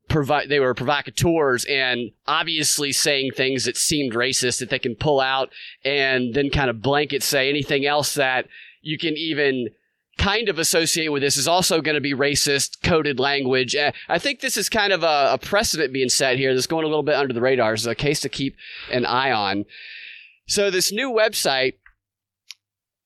provi- 0.10 0.46
they 0.48 0.60
were 0.60 0.74
provocateurs 0.74 1.64
and 1.66 2.12
obviously 2.28 2.92
saying 2.92 3.32
things 3.32 3.64
that 3.64 3.78
seemed 3.78 4.14
racist 4.14 4.60
that 4.60 4.70
they 4.70 4.78
can 4.78 4.96
pull 4.96 5.22
out 5.22 5.50
and 5.86 6.34
then 6.34 6.50
kind 6.50 6.70
of 6.70 6.82
blanket 6.82 7.24
say 7.24 7.50
anything 7.50 7.86
else 7.86 8.14
that 8.16 8.46
you 8.82 8.98
can 8.98 9.16
even 9.16 9.70
kind 10.18 10.50
of 10.50 10.60
associate 10.60 11.08
with 11.08 11.24
this 11.24 11.38
is 11.38 11.48
also 11.48 11.82
going 11.82 11.96
to 11.96 12.02
be 12.02 12.14
racist 12.14 12.84
coded 12.84 13.20
language. 13.20 13.74
Uh, 13.76 13.92
I 14.10 14.20
think 14.20 14.42
this 14.42 14.58
is 14.58 14.70
kind 14.70 14.94
of 14.94 15.02
a, 15.02 15.30
a, 15.34 15.38
precedent 15.38 15.92
being 15.92 16.10
set 16.10 16.38
here 16.38 16.54
that's 16.54 16.68
going 16.68 16.84
a 16.84 16.88
little 16.88 17.04
bit 17.04 17.16
under 17.16 17.34
the 17.34 17.42
radar. 17.42 17.74
It's 17.74 17.86
a 17.86 17.96
case 17.96 18.20
to 18.20 18.30
keep 18.30 18.56
an 18.92 19.06
eye 19.06 19.32
on. 19.32 19.66
So 20.54 20.70
this 20.70 20.92
new 20.92 21.12
website 21.12 21.78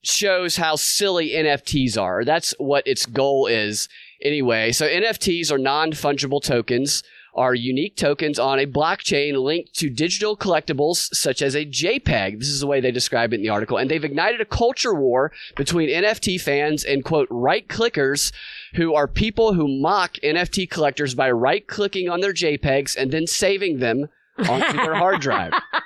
shows 0.03 0.57
how 0.57 0.75
silly 0.75 1.29
NFTs 1.29 1.97
are. 1.97 2.25
That's 2.25 2.53
what 2.57 2.85
its 2.85 3.05
goal 3.05 3.47
is 3.47 3.87
anyway. 4.21 4.73
So 4.73 4.85
NFTs 4.85 5.49
are 5.49 5.57
non-fungible 5.57 6.43
tokens 6.43 7.03
are 7.33 7.55
unique 7.55 7.95
tokens 7.95 8.37
on 8.37 8.59
a 8.59 8.65
blockchain 8.65 9.41
linked 9.41 9.73
to 9.75 9.89
digital 9.89 10.35
collectibles 10.35 11.07
such 11.15 11.41
as 11.41 11.55
a 11.55 11.65
JPEG. 11.65 12.39
This 12.39 12.49
is 12.49 12.59
the 12.59 12.67
way 12.67 12.81
they 12.81 12.91
describe 12.91 13.31
it 13.31 13.37
in 13.37 13.43
the 13.43 13.49
article. 13.49 13.77
And 13.77 13.89
they've 13.89 14.03
ignited 14.03 14.41
a 14.41 14.45
culture 14.45 14.93
war 14.93 15.31
between 15.55 15.87
NFT 15.87 16.41
fans 16.41 16.83
and 16.83 17.05
quote 17.05 17.29
right 17.31 17.65
clickers 17.65 18.33
who 18.73 18.93
are 18.93 19.07
people 19.07 19.53
who 19.53 19.81
mock 19.81 20.15
NFT 20.21 20.69
collectors 20.69 21.15
by 21.15 21.31
right 21.31 21.65
clicking 21.65 22.09
on 22.09 22.19
their 22.19 22.33
JPEGs 22.33 22.97
and 22.97 23.09
then 23.11 23.25
saving 23.25 23.79
them 23.79 24.09
onto 24.37 24.73
their 24.73 24.95
hard 24.95 25.21
drive. 25.21 25.53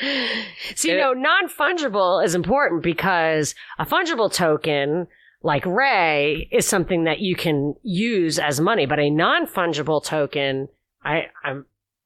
See, 0.74 0.90
you 0.90 0.98
know, 0.98 1.12
non 1.12 1.48
fungible 1.48 2.24
is 2.24 2.34
important 2.34 2.82
because 2.82 3.54
a 3.78 3.86
fungible 3.86 4.32
token 4.32 5.06
like 5.42 5.66
Ray 5.66 6.48
is 6.50 6.66
something 6.66 7.04
that 7.04 7.20
you 7.20 7.36
can 7.36 7.74
use 7.82 8.38
as 8.38 8.60
money, 8.60 8.86
but 8.86 8.98
a 8.98 9.10
non 9.10 9.46
fungible 9.46 10.02
token, 10.02 10.68
I, 11.04 11.26
I 11.44 11.60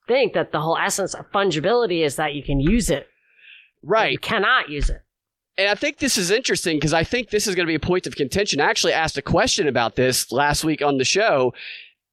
think 0.08 0.32
that 0.34 0.52
the 0.52 0.60
whole 0.60 0.76
essence 0.76 1.14
of 1.14 1.30
fungibility 1.30 2.04
is 2.04 2.16
that 2.16 2.34
you 2.34 2.42
can 2.42 2.60
use 2.60 2.90
it. 2.90 3.06
Right. 3.82 4.12
You 4.12 4.18
cannot 4.18 4.68
use 4.68 4.90
it. 4.90 5.02
And 5.56 5.68
I 5.68 5.74
think 5.74 5.98
this 5.98 6.16
is 6.16 6.30
interesting 6.30 6.76
because 6.76 6.92
I 6.92 7.04
think 7.04 7.30
this 7.30 7.46
is 7.46 7.54
going 7.54 7.66
to 7.66 7.70
be 7.70 7.74
a 7.74 7.80
point 7.80 8.06
of 8.06 8.16
contention. 8.16 8.60
I 8.60 8.70
actually 8.70 8.92
asked 8.92 9.18
a 9.18 9.22
question 9.22 9.66
about 9.66 9.96
this 9.96 10.30
last 10.30 10.64
week 10.64 10.82
on 10.82 10.98
the 10.98 11.04
show 11.04 11.52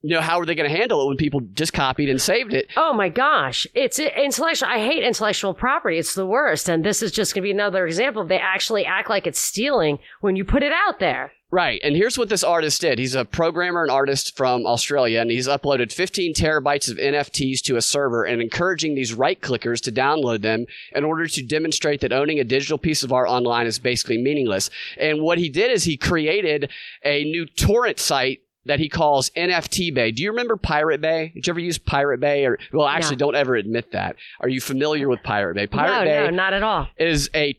you 0.05 0.13
know, 0.13 0.21
how 0.21 0.39
are 0.39 0.45
they 0.45 0.53
going 0.53 0.69
to 0.69 0.75
handle 0.75 1.01
it 1.01 1.07
when 1.07 1.17
people 1.17 1.41
just 1.53 1.73
copied 1.73 2.09
and 2.09 2.21
saved 2.21 2.53
it? 2.53 2.67
Oh 2.77 2.93
my 2.93 3.09
gosh. 3.09 3.65
It's 3.73 3.97
intellectual. 3.97 4.69
I 4.69 4.77
hate 4.77 5.03
intellectual 5.03 5.55
property. 5.55 5.97
It's 5.97 6.13
the 6.13 6.27
worst. 6.27 6.69
And 6.69 6.85
this 6.85 7.01
is 7.01 7.11
just 7.11 7.33
going 7.33 7.41
to 7.41 7.47
be 7.47 7.51
another 7.51 7.87
example. 7.87 8.23
They 8.23 8.37
actually 8.37 8.85
act 8.85 9.09
like 9.09 9.25
it's 9.25 9.39
stealing 9.39 9.97
when 10.21 10.35
you 10.35 10.45
put 10.45 10.61
it 10.61 10.71
out 10.71 10.99
there. 10.99 11.31
Right. 11.49 11.79
And 11.83 11.95
here's 11.95 12.17
what 12.17 12.29
this 12.29 12.43
artist 12.43 12.81
did. 12.81 12.99
He's 12.99 13.15
a 13.15 13.25
programmer 13.25 13.81
and 13.81 13.89
artist 13.89 14.35
from 14.35 14.65
Australia, 14.65 15.21
and 15.21 15.31
he's 15.31 15.47
uploaded 15.47 15.93
15 15.93 16.33
terabytes 16.33 16.91
of 16.91 16.97
NFTs 16.97 17.61
to 17.61 17.77
a 17.77 17.81
server 17.81 18.25
and 18.25 18.41
encouraging 18.41 18.93
these 18.93 19.13
right 19.13 19.39
clickers 19.39 19.79
to 19.83 19.91
download 19.91 20.41
them 20.41 20.65
in 20.93 21.03
order 21.03 21.27
to 21.27 21.43
demonstrate 21.43 22.01
that 22.01 22.11
owning 22.11 22.39
a 22.39 22.43
digital 22.43 22.77
piece 22.77 23.03
of 23.03 23.13
art 23.13 23.29
online 23.29 23.67
is 23.67 23.79
basically 23.79 24.17
meaningless. 24.17 24.69
And 24.97 25.21
what 25.21 25.37
he 25.37 25.49
did 25.49 25.71
is 25.71 25.85
he 25.85 25.97
created 25.97 26.71
a 27.03 27.23
new 27.23 27.45
torrent 27.45 27.99
site 27.99 28.41
that 28.65 28.79
he 28.79 28.89
calls 28.89 29.29
NFT 29.31 29.93
Bay. 29.93 30.11
Do 30.11 30.23
you 30.23 30.31
remember 30.31 30.57
Pirate 30.57 31.01
Bay? 31.01 31.31
Did 31.33 31.47
you 31.47 31.51
ever 31.51 31.59
use 31.59 31.77
Pirate 31.77 32.19
Bay? 32.19 32.45
Or 32.45 32.57
well, 32.73 32.87
actually, 32.87 33.15
no. 33.15 33.27
don't 33.27 33.35
ever 33.35 33.55
admit 33.55 33.91
that. 33.91 34.15
Are 34.41 34.49
you 34.49 34.61
familiar 34.61 35.07
with 35.07 35.23
Pirate 35.23 35.55
Bay? 35.55 35.67
Pirate 35.67 35.99
no, 35.99 36.05
Bay, 36.05 36.23
no, 36.25 36.29
not 36.31 36.53
at 36.53 36.63
all. 36.63 36.87
Is 36.97 37.29
a 37.35 37.57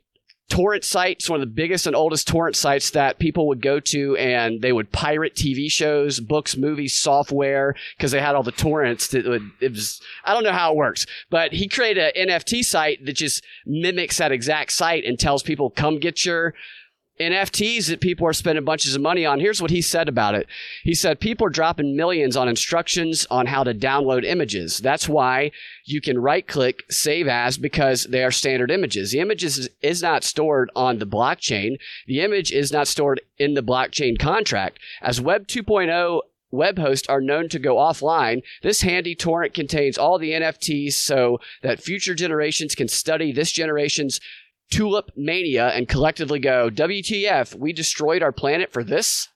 torrent 0.48 0.84
site. 0.84 1.16
It's 1.16 1.30
one 1.30 1.40
of 1.40 1.46
the 1.46 1.52
biggest 1.52 1.86
and 1.86 1.96
oldest 1.96 2.28
torrent 2.28 2.56
sites 2.56 2.90
that 2.90 3.18
people 3.18 3.48
would 3.48 3.60
go 3.60 3.80
to, 3.80 4.16
and 4.16 4.62
they 4.62 4.72
would 4.72 4.92
pirate 4.92 5.34
TV 5.34 5.70
shows, 5.70 6.20
books, 6.20 6.56
movies, 6.56 6.94
software 6.94 7.75
because 7.96 8.12
they 8.12 8.20
had 8.20 8.34
all 8.34 8.42
the 8.42 8.52
torrents. 8.52 9.08
That 9.08 9.26
would 9.26 9.50
it 9.60 9.72
was 9.72 10.00
I 10.25 10.34
don't 10.34 10.44
know 10.44 10.52
how 10.52 10.72
it 10.72 10.76
works, 10.76 11.06
but 11.30 11.52
he 11.52 11.68
created 11.68 12.16
an 12.16 12.28
NFT 12.28 12.64
site 12.64 13.04
that 13.04 13.14
just 13.14 13.44
mimics 13.64 14.18
that 14.18 14.32
exact 14.32 14.72
site 14.72 15.04
and 15.04 15.18
tells 15.18 15.42
people, 15.42 15.70
"Come 15.70 15.98
get 15.98 16.25
your." 16.25 16.54
NFTs 17.18 17.88
that 17.88 18.00
people 18.00 18.26
are 18.26 18.32
spending 18.32 18.64
bunches 18.64 18.94
of 18.94 19.02
money 19.02 19.25
on. 19.25 19.40
Here's 19.40 19.62
what 19.62 19.70
he 19.70 19.80
said 19.80 20.08
about 20.08 20.35
it. 20.35 20.46
He 20.82 20.94
said 20.94 21.18
people 21.18 21.46
are 21.46 21.50
dropping 21.50 21.96
millions 21.96 22.37
on 22.37 22.49
instructions 22.49 23.26
on 23.30 23.46
how 23.46 23.64
to 23.64 23.75
download 23.75 24.25
images. 24.25 24.78
That's 24.78 25.08
why 25.08 25.50
you 25.85 26.00
can 26.00 26.18
right 26.18 26.46
click 26.46 26.85
save 26.90 27.26
as 27.26 27.56
because 27.56 28.04
they 28.04 28.23
are 28.23 28.30
standard 28.30 28.70
images. 28.70 29.12
The 29.12 29.20
image 29.20 29.44
is, 29.44 29.70
is 29.80 30.02
not 30.02 30.25
stored 30.25 30.70
on 30.76 30.99
the 30.99 31.06
blockchain. 31.06 31.78
The 32.06 32.20
image 32.20 32.52
is 32.52 32.73
not 32.73 32.88
stored 32.88 33.20
in 33.38 33.54
the 33.54 33.62
blockchain 33.62 34.18
contract. 34.18 34.78
As 35.00 35.20
Web 35.20 35.46
2.0 35.46 36.20
web 36.50 36.78
hosts 36.78 37.08
are 37.08 37.20
known 37.20 37.49
to 37.49 37.58
go 37.58 37.76
offline, 37.76 38.42
this 38.62 38.82
handy 38.82 39.14
torrent 39.14 39.54
contains 39.54 39.99
all 39.99 40.18
the 40.18 40.32
NFTs 40.32 40.92
so 40.92 41.38
that 41.62 41.82
future 41.82 42.14
generations 42.14 42.75
can 42.75 42.88
study 42.88 43.32
this 43.32 43.50
generation's 43.50 44.20
tulip 44.70 45.11
mania 45.16 45.68
and 45.68 45.88
collectively 45.88 46.38
go, 46.38 46.70
WTF, 46.70 47.54
we 47.54 47.73
destroyed 47.73 48.23
our 48.23 48.32
planet 48.32 48.73
for 48.73 48.85
this? 48.85 49.28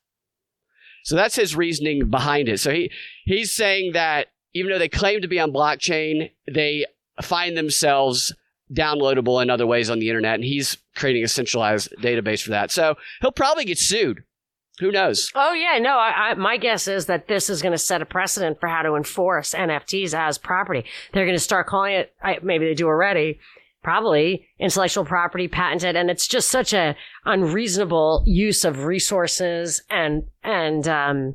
So 1.04 1.16
that's 1.16 1.36
his 1.36 1.56
reasoning 1.56 2.10
behind 2.10 2.48
it. 2.48 2.60
So 2.60 2.72
he, 2.72 2.90
he's 3.24 3.52
saying 3.52 3.92
that 3.92 4.28
even 4.52 4.70
though 4.70 4.78
they 4.78 4.88
claim 4.88 5.22
to 5.22 5.28
be 5.28 5.40
on 5.40 5.52
blockchain, 5.52 6.30
they 6.52 6.84
find 7.22 7.56
themselves 7.56 8.34
downloadable 8.72 9.42
in 9.42 9.50
other 9.50 9.66
ways 9.66 9.90
on 9.90 9.98
the 9.98 10.08
internet, 10.08 10.34
and 10.34 10.44
he's 10.44 10.76
creating 10.94 11.24
a 11.24 11.28
centralized 11.28 11.92
database 12.00 12.42
for 12.42 12.50
that. 12.50 12.70
So 12.70 12.96
he'll 13.20 13.32
probably 13.32 13.64
get 13.64 13.78
sued. 13.78 14.24
Who 14.78 14.90
knows? 14.90 15.30
Oh 15.34 15.52
yeah, 15.52 15.78
no. 15.78 15.98
I, 15.98 16.30
I, 16.30 16.34
my 16.34 16.56
guess 16.56 16.88
is 16.88 17.06
that 17.06 17.28
this 17.28 17.50
is 17.50 17.60
going 17.60 17.72
to 17.72 17.78
set 17.78 18.00
a 18.00 18.06
precedent 18.06 18.60
for 18.60 18.66
how 18.66 18.82
to 18.82 18.94
enforce 18.94 19.52
NFTs 19.52 20.14
as 20.14 20.38
property. 20.38 20.84
They're 21.12 21.26
going 21.26 21.36
to 21.36 21.42
start 21.42 21.66
calling 21.66 21.94
it. 21.94 22.14
I, 22.22 22.38
maybe 22.42 22.64
they 22.64 22.74
do 22.74 22.86
already. 22.86 23.40
Probably 23.82 24.46
intellectual 24.58 25.06
property 25.06 25.48
patented, 25.48 25.96
and 25.96 26.10
it's 26.10 26.26
just 26.26 26.50
such 26.50 26.74
a 26.74 26.96
unreasonable 27.24 28.22
use 28.26 28.64
of 28.64 28.84
resources 28.84 29.82
and 29.88 30.24
and 30.44 30.86
um, 30.86 31.34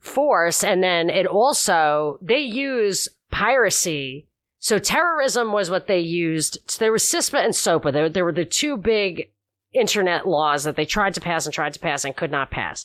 force. 0.00 0.64
And 0.64 0.82
then 0.82 1.10
it 1.10 1.26
also 1.26 2.18
they 2.22 2.40
use 2.40 3.08
piracy. 3.30 4.26
So 4.60 4.78
terrorism 4.78 5.52
was 5.52 5.68
what 5.68 5.86
they 5.86 6.00
used. 6.00 6.58
So 6.70 6.78
there 6.78 6.92
was 6.92 7.02
CISPA 7.02 7.44
and 7.44 7.54
SOPA. 7.54 7.92
There, 7.92 8.08
there 8.08 8.24
were 8.24 8.32
the 8.32 8.46
two 8.46 8.78
big 8.78 9.28
internet 9.74 10.26
laws 10.26 10.64
that 10.64 10.76
they 10.76 10.86
tried 10.86 11.12
to 11.14 11.20
pass 11.20 11.44
and 11.44 11.52
tried 11.52 11.74
to 11.74 11.80
pass 11.80 12.04
and 12.04 12.16
could 12.16 12.30
not 12.30 12.50
pass. 12.50 12.84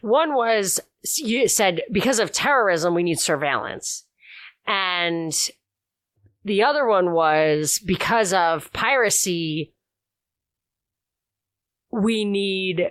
One 0.00 0.34
was 0.34 0.80
you 1.16 1.46
said 1.46 1.82
because 1.92 2.18
of 2.18 2.32
terrorism 2.32 2.94
we 2.94 3.02
need 3.04 3.20
surveillance. 3.20 4.04
And 4.66 5.32
the 6.44 6.62
other 6.62 6.86
one 6.86 7.12
was 7.12 7.78
because 7.78 8.32
of 8.32 8.72
piracy 8.72 9.72
we 11.90 12.24
need 12.24 12.90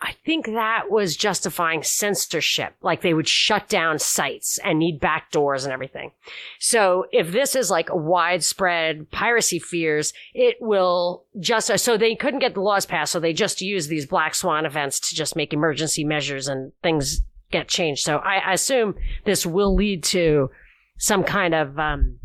I 0.00 0.12
think 0.24 0.46
that 0.46 0.90
was 0.90 1.16
justifying 1.16 1.82
censorship. 1.82 2.74
Like 2.82 3.00
they 3.00 3.14
would 3.14 3.26
shut 3.26 3.68
down 3.68 3.98
sites 3.98 4.58
and 4.62 4.78
need 4.78 5.00
backdoors 5.00 5.64
and 5.64 5.72
everything. 5.72 6.12
So 6.60 7.06
if 7.10 7.32
this 7.32 7.56
is 7.56 7.68
like 7.68 7.88
widespread 7.92 9.10
piracy 9.10 9.58
fears, 9.58 10.12
it 10.34 10.56
will 10.60 11.24
just, 11.40 11.76
so 11.78 11.96
they 11.96 12.14
couldn't 12.14 12.38
get 12.38 12.54
the 12.54 12.60
laws 12.60 12.86
passed. 12.86 13.10
So 13.10 13.18
they 13.18 13.32
just 13.32 13.60
use 13.60 13.88
these 13.88 14.06
black 14.06 14.36
swan 14.36 14.66
events 14.66 15.00
to 15.00 15.16
just 15.16 15.34
make 15.34 15.52
emergency 15.52 16.04
measures 16.04 16.46
and 16.46 16.70
things 16.80 17.22
get 17.50 17.66
changed. 17.66 18.04
So 18.04 18.18
I, 18.18 18.36
I 18.36 18.52
assume 18.52 18.94
this 19.24 19.44
will 19.44 19.74
lead 19.74 20.04
to 20.04 20.50
some 20.96 21.24
kind 21.24 21.56
of, 21.56 21.76
um, 21.76 22.20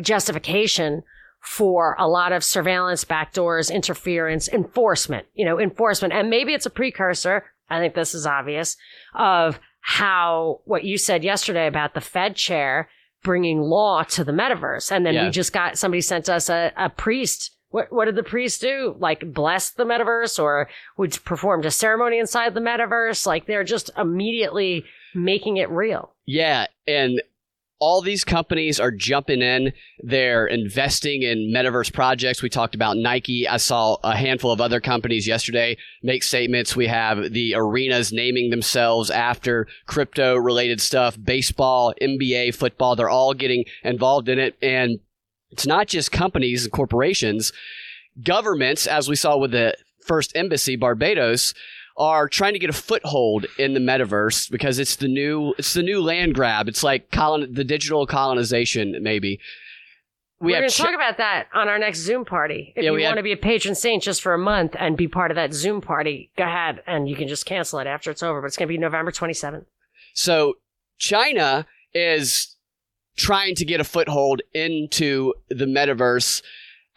justification 0.00 1.02
for 1.40 1.94
a 1.98 2.08
lot 2.08 2.32
of 2.32 2.42
surveillance, 2.42 3.04
backdoors, 3.04 3.72
interference, 3.72 4.48
enforcement, 4.48 5.26
you 5.34 5.44
know, 5.44 5.60
enforcement. 5.60 6.14
And 6.14 6.30
maybe 6.30 6.54
it's 6.54 6.66
a 6.66 6.70
precursor. 6.70 7.44
I 7.68 7.78
think 7.78 7.94
this 7.94 8.14
is 8.14 8.26
obvious 8.26 8.76
of 9.14 9.60
how 9.80 10.60
what 10.64 10.84
you 10.84 10.96
said 10.96 11.22
yesterday 11.22 11.66
about 11.66 11.92
the 11.92 12.00
Fed 12.00 12.34
chair 12.34 12.88
bringing 13.22 13.60
law 13.60 14.02
to 14.04 14.24
the 14.24 14.32
metaverse. 14.32 14.90
And 14.90 15.04
then 15.04 15.14
yeah. 15.14 15.24
we 15.24 15.30
just 15.30 15.52
got 15.52 15.76
somebody 15.76 16.00
sent 16.00 16.30
us 16.30 16.48
a, 16.48 16.72
a 16.76 16.88
priest. 16.88 17.50
What, 17.68 17.92
what 17.92 18.06
did 18.06 18.16
the 18.16 18.22
priest 18.22 18.62
do? 18.62 18.96
Like 18.98 19.32
bless 19.32 19.70
the 19.70 19.84
metaverse 19.84 20.42
or 20.42 20.68
would 20.96 21.22
performed 21.24 21.66
a 21.66 21.70
ceremony 21.70 22.18
inside 22.18 22.54
the 22.54 22.60
metaverse? 22.60 23.26
Like 23.26 23.46
they're 23.46 23.64
just 23.64 23.90
immediately 23.98 24.84
making 25.14 25.58
it 25.58 25.68
real. 25.70 26.14
Yeah. 26.24 26.66
And 26.86 27.20
all 27.78 28.00
these 28.00 28.24
companies 28.24 28.78
are 28.78 28.90
jumping 28.90 29.42
in. 29.42 29.72
They're 29.98 30.46
investing 30.46 31.22
in 31.22 31.52
metaverse 31.54 31.92
projects. 31.92 32.42
We 32.42 32.48
talked 32.48 32.74
about 32.74 32.96
Nike. 32.96 33.48
I 33.48 33.56
saw 33.56 33.96
a 34.02 34.16
handful 34.16 34.52
of 34.52 34.60
other 34.60 34.80
companies 34.80 35.26
yesterday 35.26 35.76
make 36.02 36.22
statements. 36.22 36.76
We 36.76 36.86
have 36.86 37.32
the 37.32 37.54
arenas 37.54 38.12
naming 38.12 38.50
themselves 38.50 39.10
after 39.10 39.66
crypto 39.86 40.36
related 40.36 40.80
stuff, 40.80 41.16
baseball, 41.22 41.94
NBA, 42.00 42.54
football. 42.54 42.96
They're 42.96 43.08
all 43.08 43.34
getting 43.34 43.64
involved 43.82 44.28
in 44.28 44.38
it. 44.38 44.56
And 44.62 45.00
it's 45.50 45.66
not 45.66 45.88
just 45.88 46.12
companies 46.12 46.64
and 46.64 46.72
corporations, 46.72 47.52
governments, 48.22 48.86
as 48.86 49.08
we 49.08 49.16
saw 49.16 49.36
with 49.36 49.50
the 49.50 49.76
first 50.06 50.36
embassy, 50.36 50.76
Barbados, 50.76 51.54
are 51.96 52.28
trying 52.28 52.52
to 52.54 52.58
get 52.58 52.70
a 52.70 52.74
foothold 52.74 53.46
in 53.58 53.74
the 53.74 53.80
metaverse 53.80 54.50
because 54.50 54.78
it's 54.78 54.96
the 54.96 55.08
new 55.08 55.54
it's 55.58 55.74
the 55.74 55.82
new 55.82 56.02
land 56.02 56.34
grab. 56.34 56.68
It's 56.68 56.82
like 56.82 57.10
colon, 57.10 57.52
the 57.52 57.64
digital 57.64 58.06
colonization, 58.06 58.96
maybe. 59.00 59.40
We 60.40 60.54
are 60.54 60.60
going 60.60 60.68
to 60.68 60.74
ch- 60.74 60.78
talk 60.78 60.94
about 60.94 61.18
that 61.18 61.46
on 61.54 61.68
our 61.68 61.78
next 61.78 62.00
Zoom 62.00 62.24
party. 62.24 62.72
If 62.76 62.84
yeah, 62.84 62.90
you 62.90 63.04
want 63.04 63.16
to 63.16 63.22
be 63.22 63.32
a 63.32 63.36
patron 63.36 63.74
saint 63.74 64.02
just 64.02 64.20
for 64.20 64.34
a 64.34 64.38
month 64.38 64.74
and 64.78 64.96
be 64.96 65.08
part 65.08 65.30
of 65.30 65.36
that 65.36 65.54
Zoom 65.54 65.80
party, 65.80 66.30
go 66.36 66.44
ahead 66.44 66.82
and 66.86 67.08
you 67.08 67.16
can 67.16 67.28
just 67.28 67.46
cancel 67.46 67.78
it 67.78 67.86
after 67.86 68.10
it's 68.10 68.22
over. 68.22 68.40
But 68.40 68.48
it's 68.48 68.56
going 68.56 68.68
to 68.68 68.72
be 68.72 68.78
November 68.78 69.10
27th. 69.10 69.64
So 70.12 70.54
China 70.98 71.66
is 71.94 72.56
trying 73.16 73.54
to 73.54 73.64
get 73.64 73.80
a 73.80 73.84
foothold 73.84 74.42
into 74.52 75.32
the 75.48 75.66
metaverse 75.66 76.42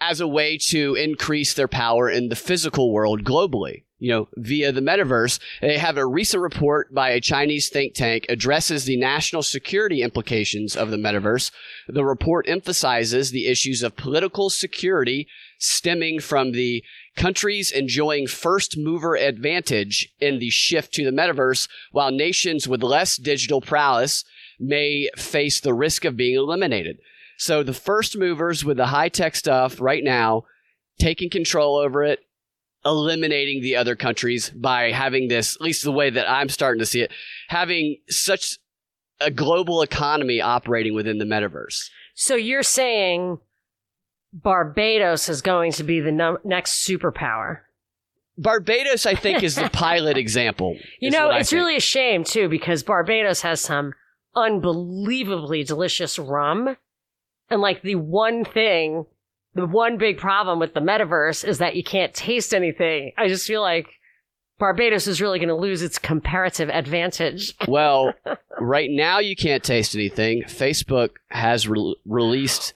as 0.02 0.20
a 0.20 0.28
way 0.28 0.58
to 0.58 0.96
increase 0.96 1.54
their 1.54 1.68
power 1.68 2.10
in 2.10 2.30
the 2.30 2.36
physical 2.36 2.92
world 2.92 3.24
globally 3.24 3.84
you 4.00 4.12
know, 4.12 4.28
via 4.36 4.72
the 4.72 4.82
metaverse. 4.82 5.40
They 5.62 5.78
have 5.78 5.98
a 5.98 6.06
recent 6.06 6.42
report 6.42 6.94
by 6.94 7.10
a 7.10 7.22
Chinese 7.22 7.70
think 7.70 7.94
tank 7.94 8.26
addresses 8.30 8.86
the 8.86 8.98
national 8.98 9.44
security 9.44 10.02
implications 10.02 10.76
of 10.76 10.92
the 10.92 10.98
metaverse. 10.98 11.52
The 11.88 12.06
report 12.06 12.48
emphasizes 12.48 13.32
the 13.32 13.48
issues 13.48 13.82
of 13.82 13.96
political 13.96 14.50
security 14.50 15.28
stemming 15.58 16.20
from 16.20 16.52
the 16.52 16.84
countries 17.16 17.72
enjoying 17.72 18.28
first 18.28 18.78
mover 18.78 19.16
advantage 19.16 20.14
in 20.20 20.38
the 20.38 20.52
shift 20.52 20.94
to 20.94 21.04
the 21.04 21.12
metaverse, 21.12 21.68
while 21.92 22.12
nations 22.12 22.68
with 22.68 22.84
less 22.84 23.18
digital 23.18 23.62
prowess 23.62 24.24
may 24.60 25.10
face 25.16 25.60
the 25.60 25.74
risk 25.74 26.06
of 26.06 26.18
being 26.18 26.36
eliminated. 26.36 27.00
So 27.38 27.64
the 27.64 27.74
first 27.74 28.18
movers 28.18 28.64
with 28.64 28.78
the 28.78 28.88
high 28.88 29.10
tech 29.10 29.36
stuff 29.36 29.82
right 29.82 30.04
now, 30.04 30.44
taking 31.00 31.30
control 31.30 31.78
over 31.78 32.04
it, 32.04 32.20
eliminating 32.88 33.62
the 33.62 33.76
other 33.76 33.96
countries 33.96 34.50
by 34.50 34.92
having 34.92 35.28
this, 35.28 35.56
at 35.56 35.62
least 35.62 35.84
the 35.84 35.92
way 35.92 36.10
that 36.10 36.30
I'm 36.30 36.50
starting 36.50 36.80
to 36.80 36.86
see 36.86 37.02
it, 37.02 37.12
having 37.50 37.98
such 38.10 38.58
a 39.20 39.30
global 39.30 39.82
economy 39.82 40.42
operating 40.42 40.96
within 40.96 41.18
the 41.18 41.26
metaverse. 41.26 41.90
So 42.16 42.36
you're 42.36 42.64
saying 42.64 43.40
Barbados 44.34 45.30
is 45.30 45.42
going 45.42 45.72
to 45.74 45.84
be 45.84 46.00
the 46.00 46.12
no- 46.12 46.40
next 46.44 46.88
superpower? 46.88 47.60
Barbados, 48.38 49.06
I 49.06 49.16
think, 49.16 49.44
is 49.44 49.56
the 49.56 49.70
pilot 49.74 50.18
example. 50.18 50.78
You 51.00 51.10
know, 51.10 51.32
it's 51.32 51.54
really 51.54 51.76
a 51.76 51.82
shame 51.82 52.24
too 52.24 52.48
because 52.50 52.84
Barbados 52.84 53.42
has 53.42 53.62
some 53.62 53.94
unbelievably 54.36 55.64
delicious 55.64 56.20
rum. 56.20 56.78
And 57.50 57.62
like 57.62 57.82
the 57.82 57.96
one 57.96 58.46
thing 58.46 59.06
the 59.58 59.66
one 59.66 59.98
big 59.98 60.20
problem 60.20 60.60
with 60.60 60.76
the 60.76 60.80
metaverse 60.80 61.44
is 61.44 61.58
that 61.58 61.76
you 61.76 61.84
can't 61.84 62.14
taste 62.14 62.54
anything. 62.54 63.12
I 63.18 63.28
just 63.28 63.48
feel 63.48 63.62
like 63.62 63.88
Barbados 64.60 65.08
is 65.08 65.20
really 65.20 65.40
going 65.40 65.50
to 65.50 65.56
lose 65.56 65.82
its 65.82 65.98
comparative 65.98 66.70
advantage. 66.70 67.56
well, 67.68 68.14
right 68.60 68.90
now 68.92 69.18
you 69.18 69.36
can't 69.36 69.64
taste 69.64 69.96
anything. 69.96 70.44
Facebook 70.44 71.10
has 71.30 71.68
re- 71.68 71.96
released 72.06 72.76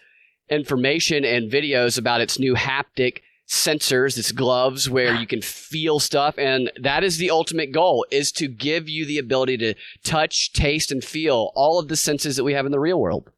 information 0.49 1.23
and 1.23 1.51
videos 1.51 1.99
about 1.99 2.19
its 2.19 2.39
new 2.39 2.55
haptic 2.55 3.19
sensors, 3.47 4.17
its 4.17 4.31
gloves 4.31 4.89
where 4.89 5.13
you 5.13 5.27
can 5.27 5.41
feel 5.41 5.99
stuff 5.99 6.35
and 6.39 6.71
that 6.81 7.03
is 7.03 7.17
the 7.17 7.29
ultimate 7.29 7.71
goal 7.71 8.05
is 8.09 8.31
to 8.31 8.47
give 8.47 8.89
you 8.89 9.05
the 9.05 9.19
ability 9.19 9.57
to 9.57 9.75
touch, 10.03 10.51
taste 10.53 10.91
and 10.91 11.03
feel 11.03 11.51
all 11.53 11.77
of 11.77 11.89
the 11.89 11.95
senses 11.95 12.37
that 12.37 12.43
we 12.43 12.53
have 12.53 12.65
in 12.65 12.71
the 12.71 12.79
real 12.79 12.99
world. 12.99 13.29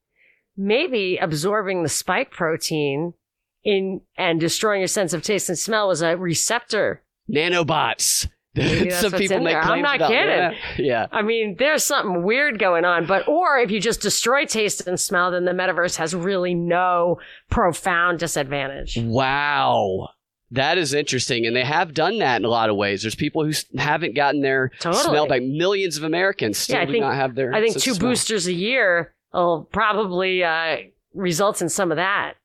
Maybe 0.56 1.18
absorbing 1.18 1.84
the 1.84 1.90
spike 1.90 2.32
protein 2.32 3.16
in 3.64 4.02
and 4.18 4.40
destroying 4.40 4.82
your 4.82 4.88
sense 4.88 5.14
of 5.14 5.24
taste 5.24 5.50
and 5.50 5.58
smell 5.58 5.88
was 5.88 6.02
a 6.02 6.18
receptor. 6.18 7.02
Nanobots. 7.32 8.28
Some 8.92 9.14
people 9.14 9.40
make 9.40 9.56
I'm 9.56 9.82
not 9.82 9.96
about 9.96 10.10
kidding. 10.10 10.28
That. 10.28 10.56
Yeah. 10.78 11.08
I 11.12 11.24
mean, 11.24 11.56
there's 11.58 11.84
something 11.84 12.22
weird 12.22 12.60
going 12.60 12.86
on. 12.86 13.08
But 13.08 13.28
or 13.28 13.58
if 13.58 13.72
you 13.72 13.80
just 13.80 14.02
destroy 14.02 14.46
taste 14.46 14.86
and 14.86 15.00
smell, 15.00 15.32
then 15.32 15.46
the 15.46 15.54
metaverse 15.54 15.96
has 15.96 16.14
really 16.14 16.54
no 16.54 17.20
profound 17.50 18.20
disadvantage. 18.20 18.98
Wow. 19.02 20.10
That 20.52 20.78
is 20.78 20.94
interesting, 20.94 21.48
and 21.48 21.56
they 21.56 21.64
have 21.64 21.96
done 21.96 22.20
that 22.20 22.40
in 22.40 22.46
a 22.46 22.50
lot 22.50 22.70
of 22.70 22.76
ways. 22.76 23.02
There's 23.02 23.16
people 23.16 23.44
who 23.44 23.54
haven't 23.76 24.14
gotten 24.14 24.42
their 24.42 24.70
totally. 24.80 25.02
smell 25.02 25.28
by 25.28 25.40
millions 25.40 25.98
of 25.98 26.04
Americans 26.04 26.60
still 26.60 26.76
yeah, 26.76 26.84
I 26.84 26.86
do 26.86 26.92
think, 26.92 27.02
not 27.02 27.16
have 27.16 27.34
their. 27.34 27.56
I 27.56 27.60
think 27.60 27.76
two 27.80 27.96
boosters 27.96 28.46
a 28.46 28.54
year 28.54 29.16
will 29.34 29.68
probably 29.72 30.44
uh, 30.44 30.78
results 31.16 31.64
in 31.64 31.70
some 31.70 31.92
of 31.92 31.96
that. 31.96 32.36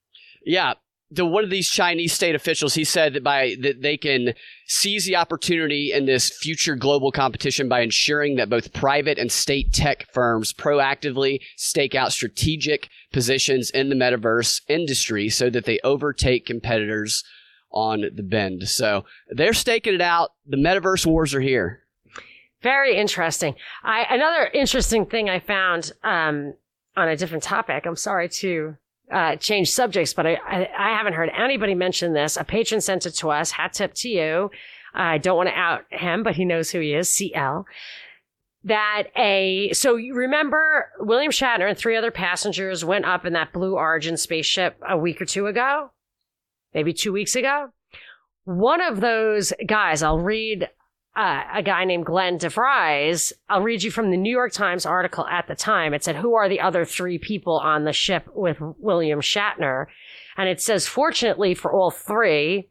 Yeah, 0.43 0.75
the 1.11 1.25
one 1.25 1.43
of 1.43 1.51
these 1.51 1.71
Chinese 1.71 2.13
state 2.13 2.35
officials, 2.35 2.75
he 2.75 2.85
said 2.85 3.15
that 3.15 3.25
by 3.25 3.57
that 3.63 3.81
they 3.81 3.97
can 3.97 4.35
seize 4.67 5.07
the 5.07 5.17
opportunity 5.17 5.93
in 5.93 6.05
this 6.05 6.31
future 6.31 6.77
global 6.77 7.11
competition 7.11 7.69
by 7.69 7.81
ensuring 7.81 8.37
that 8.37 8.51
both 8.51 8.73
private 8.75 9.19
and 9.19 9.33
state 9.33 9.73
tech 9.73 10.07
firms 10.13 10.53
proactively 10.53 11.41
stake 11.57 11.95
out 11.95 12.13
strategic 12.13 12.89
positions 13.13 13.71
in 13.71 13.89
the 13.89 13.95
metaverse 13.95 14.61
industry 14.69 15.31
so 15.31 15.49
that 15.49 15.65
they 15.65 15.81
overtake 15.83 16.45
competitors 16.45 17.25
on 17.71 18.05
the 18.15 18.23
bend. 18.23 18.69
So 18.69 19.05
they're 19.29 19.55
staking 19.55 19.95
it 19.95 20.01
out. 20.03 20.33
The 20.47 20.57
metaverse 20.57 21.07
wars 21.07 21.35
are 21.35 21.41
here. 21.41 21.85
Very 22.63 22.97
interesting. 22.97 23.55
I 23.83 24.05
another 24.11 24.51
interesting 24.53 25.07
thing 25.07 25.31
I 25.31 25.39
found 25.39 25.93
um, 26.03 26.55
on 26.97 27.09
a 27.09 27.17
different 27.17 27.45
topic. 27.45 27.87
I'm 27.87 27.97
sorry 27.97 28.29
to 28.29 28.77
uh, 29.11 29.37
change 29.37 29.71
subjects, 29.71 30.13
but 30.13 30.27
I, 30.27 30.39
I, 30.47 30.69
I 30.79 30.97
haven't 30.97 31.15
heard 31.15 31.31
anybody 31.37 31.75
mention 31.75 32.13
this. 32.13 32.37
A 32.37 32.45
patron 32.45 32.81
sent 32.81 33.07
it 33.07 33.13
to 33.13 33.31
us. 33.31 33.51
Hat 33.51 33.73
tip 33.73 33.95
to 33.95 34.09
you. 34.09 34.51
I 34.95 35.19
don't 35.19 35.37
want 35.37 35.49
to 35.49 35.55
out 35.55 35.85
him, 35.91 36.23
but 36.23 36.37
he 36.37 36.45
knows 36.45 36.71
who 36.71 36.81
he 36.81 36.95
is. 36.95 37.09
CL. 37.09 37.67
That 38.65 39.05
a 39.17 39.73
so 39.73 39.97
you 39.97 40.15
remember 40.15 40.91
William 40.99 41.31
Shatner 41.31 41.69
and 41.69 41.79
three 41.79 41.97
other 41.97 42.11
passengers 42.11 42.85
went 42.85 43.05
up 43.05 43.25
in 43.25 43.33
that 43.35 43.53
Blue 43.53 43.77
Origin 43.77 44.17
spaceship 44.17 44.77
a 44.87 44.99
week 44.99 45.23
or 45.23 45.25
two 45.25 45.47
ago, 45.47 45.91
maybe 46.75 46.93
two 46.93 47.13
weeks 47.13 47.37
ago. 47.37 47.69
One 48.45 48.81
of 48.81 49.01
those 49.01 49.53
guys, 49.67 50.03
I'll 50.03 50.19
read 50.19 50.69
uh, 51.19 51.43
a 51.53 51.63
guy 51.65 51.85
named 51.85 52.07
Glenn 52.07 52.39
DeVries. 52.39 53.33
I'll 53.49 53.63
read 53.63 53.83
you 53.83 53.91
from 53.91 54.13
the 54.13 54.17
New 54.17 54.31
York 54.31 54.53
Times 54.53 54.87
article 54.87 55.27
at 55.27 55.49
the 55.49 55.57
time. 55.57 55.93
It 55.93 56.05
said, 56.05 56.15
Who 56.17 56.35
are 56.35 56.49
the 56.49 56.61
other 56.61 56.85
three 56.85 57.19
people 57.19 57.59
on 57.59 57.85
the 57.85 57.93
ship 57.93 58.29
with 58.35 58.59
William 58.61 59.21
Shatner? 59.21 59.87
And 60.37 60.49
it 60.49 60.61
says, 60.63 60.87
Fortunately 60.87 61.55
for 61.55 61.73
all 61.73 61.91
three, 61.91 62.69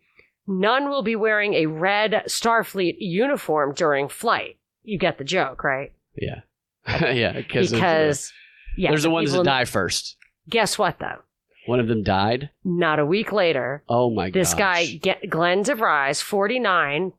none 0.47 0.89
will 0.89 1.03
be 1.03 1.17
wearing 1.17 1.55
a 1.55 1.65
red 1.65 2.23
Starfleet 2.27 2.95
uniform 2.99 3.73
during 3.73 4.07
flight. 4.07 4.57
You 4.83 4.97
get 4.97 5.17
the 5.17 5.25
joke, 5.25 5.65
right? 5.65 5.91
Yeah. 6.15 6.39
yeah. 6.87 7.33
Because, 7.33 7.71
Because, 7.71 8.33
yeah, 8.77 8.91
there's 8.91 9.03
the 9.03 9.09
ones 9.09 9.33
that 9.33 9.43
die 9.43 9.65
first. 9.65 10.15
Guess 10.49 10.77
what, 10.77 10.99
though? 10.99 11.19
One 11.65 11.81
of 11.81 11.89
them 11.89 12.01
died. 12.01 12.49
Not 12.63 12.99
a 12.99 13.05
week 13.05 13.33
later, 13.33 13.83
Oh 13.89 14.09
my 14.09 14.29
god. 14.29 14.39
This 14.39 14.53
guy, 14.53 14.85
Ge- 14.85 15.29
Glenn 15.29 15.65
DeVries, 15.65 16.21
49, 16.21 17.11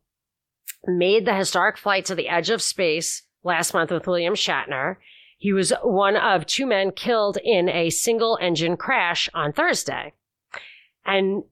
made 0.86 1.26
the 1.26 1.34
historic 1.34 1.76
flight 1.76 2.04
to 2.06 2.14
the 2.14 2.28
edge 2.28 2.50
of 2.50 2.62
space 2.62 3.22
last 3.42 3.74
month 3.74 3.90
with 3.90 4.06
William 4.06 4.34
Shatner. 4.34 4.96
He 5.38 5.52
was 5.52 5.72
one 5.82 6.16
of 6.16 6.46
two 6.46 6.66
men 6.66 6.90
killed 6.92 7.38
in 7.44 7.68
a 7.68 7.90
single 7.90 8.38
engine 8.40 8.76
crash 8.76 9.28
on 9.34 9.52
Thursday. 9.52 10.12
And 11.04 11.44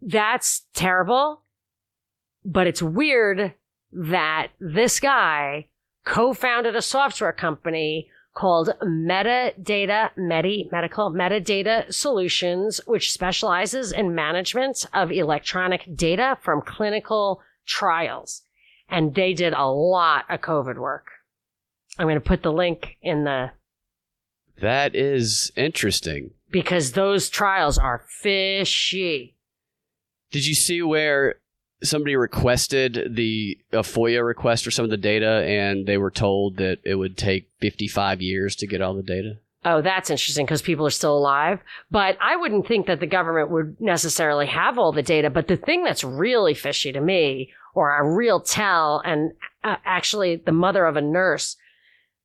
that's 0.00 0.66
terrible, 0.74 1.42
but 2.44 2.66
it's 2.66 2.82
weird 2.82 3.54
that 3.92 4.48
this 4.60 5.00
guy 5.00 5.68
co-founded 6.04 6.76
a 6.76 6.82
software 6.82 7.32
company 7.32 8.08
called 8.34 8.70
Metadata 8.82 10.10
Medi 10.16 10.68
Medical 10.70 11.10
Metadata 11.10 11.92
Solutions, 11.92 12.80
which 12.86 13.10
specializes 13.10 13.92
in 13.92 14.14
management 14.14 14.84
of 14.92 15.10
electronic 15.10 15.88
data 15.96 16.36
from 16.42 16.60
clinical 16.60 17.40
trials. 17.66 18.42
And 18.88 19.14
they 19.14 19.34
did 19.34 19.52
a 19.52 19.66
lot 19.66 20.24
of 20.30 20.40
COVID 20.40 20.78
work. 20.78 21.06
I'm 21.98 22.06
going 22.06 22.14
to 22.16 22.20
put 22.20 22.42
the 22.42 22.52
link 22.52 22.96
in 23.02 23.24
the 23.24 23.50
That 24.60 24.94
is 24.94 25.50
interesting. 25.56 26.30
because 26.50 26.92
those 26.92 27.28
trials 27.28 27.78
are 27.78 28.04
fishy. 28.08 29.36
Did 30.30 30.46
you 30.46 30.54
see 30.54 30.82
where 30.82 31.36
somebody 31.82 32.16
requested 32.16 33.14
the 33.16 33.58
a 33.72 33.78
FOIA 33.78 34.24
request 34.26 34.64
for 34.64 34.70
some 34.70 34.84
of 34.84 34.90
the 34.90 34.96
data, 34.96 35.44
and 35.46 35.86
they 35.86 35.96
were 35.98 36.10
told 36.10 36.56
that 36.56 36.78
it 36.84 36.94
would 36.96 37.16
take 37.16 37.48
55 37.60 38.20
years 38.22 38.56
to 38.56 38.66
get 38.66 38.80
all 38.80 38.94
the 38.94 39.02
data? 39.02 39.38
Oh, 39.68 39.82
that's 39.82 40.10
interesting 40.10 40.46
because 40.46 40.62
people 40.62 40.86
are 40.86 40.90
still 40.90 41.18
alive. 41.18 41.58
But 41.90 42.16
I 42.20 42.36
wouldn't 42.36 42.68
think 42.68 42.86
that 42.86 43.00
the 43.00 43.06
government 43.06 43.50
would 43.50 43.76
necessarily 43.80 44.46
have 44.46 44.78
all 44.78 44.92
the 44.92 45.02
data. 45.02 45.28
But 45.28 45.48
the 45.48 45.56
thing 45.56 45.82
that's 45.82 46.04
really 46.04 46.54
fishy 46.54 46.92
to 46.92 47.00
me, 47.00 47.50
or 47.74 47.98
a 47.98 48.08
real 48.08 48.38
tell, 48.40 49.02
and 49.04 49.32
uh, 49.64 49.74
actually 49.84 50.36
the 50.36 50.52
mother 50.52 50.86
of 50.86 50.96
a 50.96 51.00
nurse, 51.00 51.56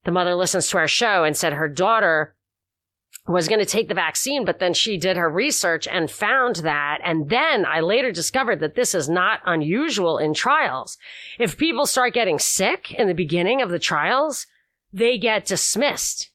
the 0.04 0.12
mother 0.12 0.36
listens 0.36 0.70
to 0.70 0.78
our 0.78 0.88
show 0.88 1.24
and 1.24 1.36
said 1.36 1.54
her 1.54 1.68
daughter 1.68 2.36
was 3.28 3.48
going 3.48 3.60
to 3.60 3.66
take 3.66 3.88
the 3.88 3.96
vaccine, 3.96 4.46
but 4.46 4.60
then 4.60 4.76
she 4.76 4.98
did 4.98 5.18
her 5.18 5.30
research 5.30 5.88
and 5.88 6.12
found 6.12 6.58
that. 6.58 7.00
And 7.04 7.30
then 7.30 7.66
I 7.66 7.80
later 7.80 8.12
discovered 8.12 8.60
that 8.60 8.76
this 8.76 8.94
is 8.94 9.10
not 9.10 9.42
unusual 9.48 10.20
in 10.20 10.36
trials. 10.36 10.98
If 11.40 11.58
people 11.58 11.88
start 11.88 12.14
getting 12.14 12.38
sick 12.38 12.94
in 12.94 13.08
the 13.08 13.16
beginning 13.16 13.64
of 13.64 13.70
the 13.70 13.80
trials, 13.80 14.46
they 14.94 15.18
get 15.18 15.46
dismissed. 15.46 16.31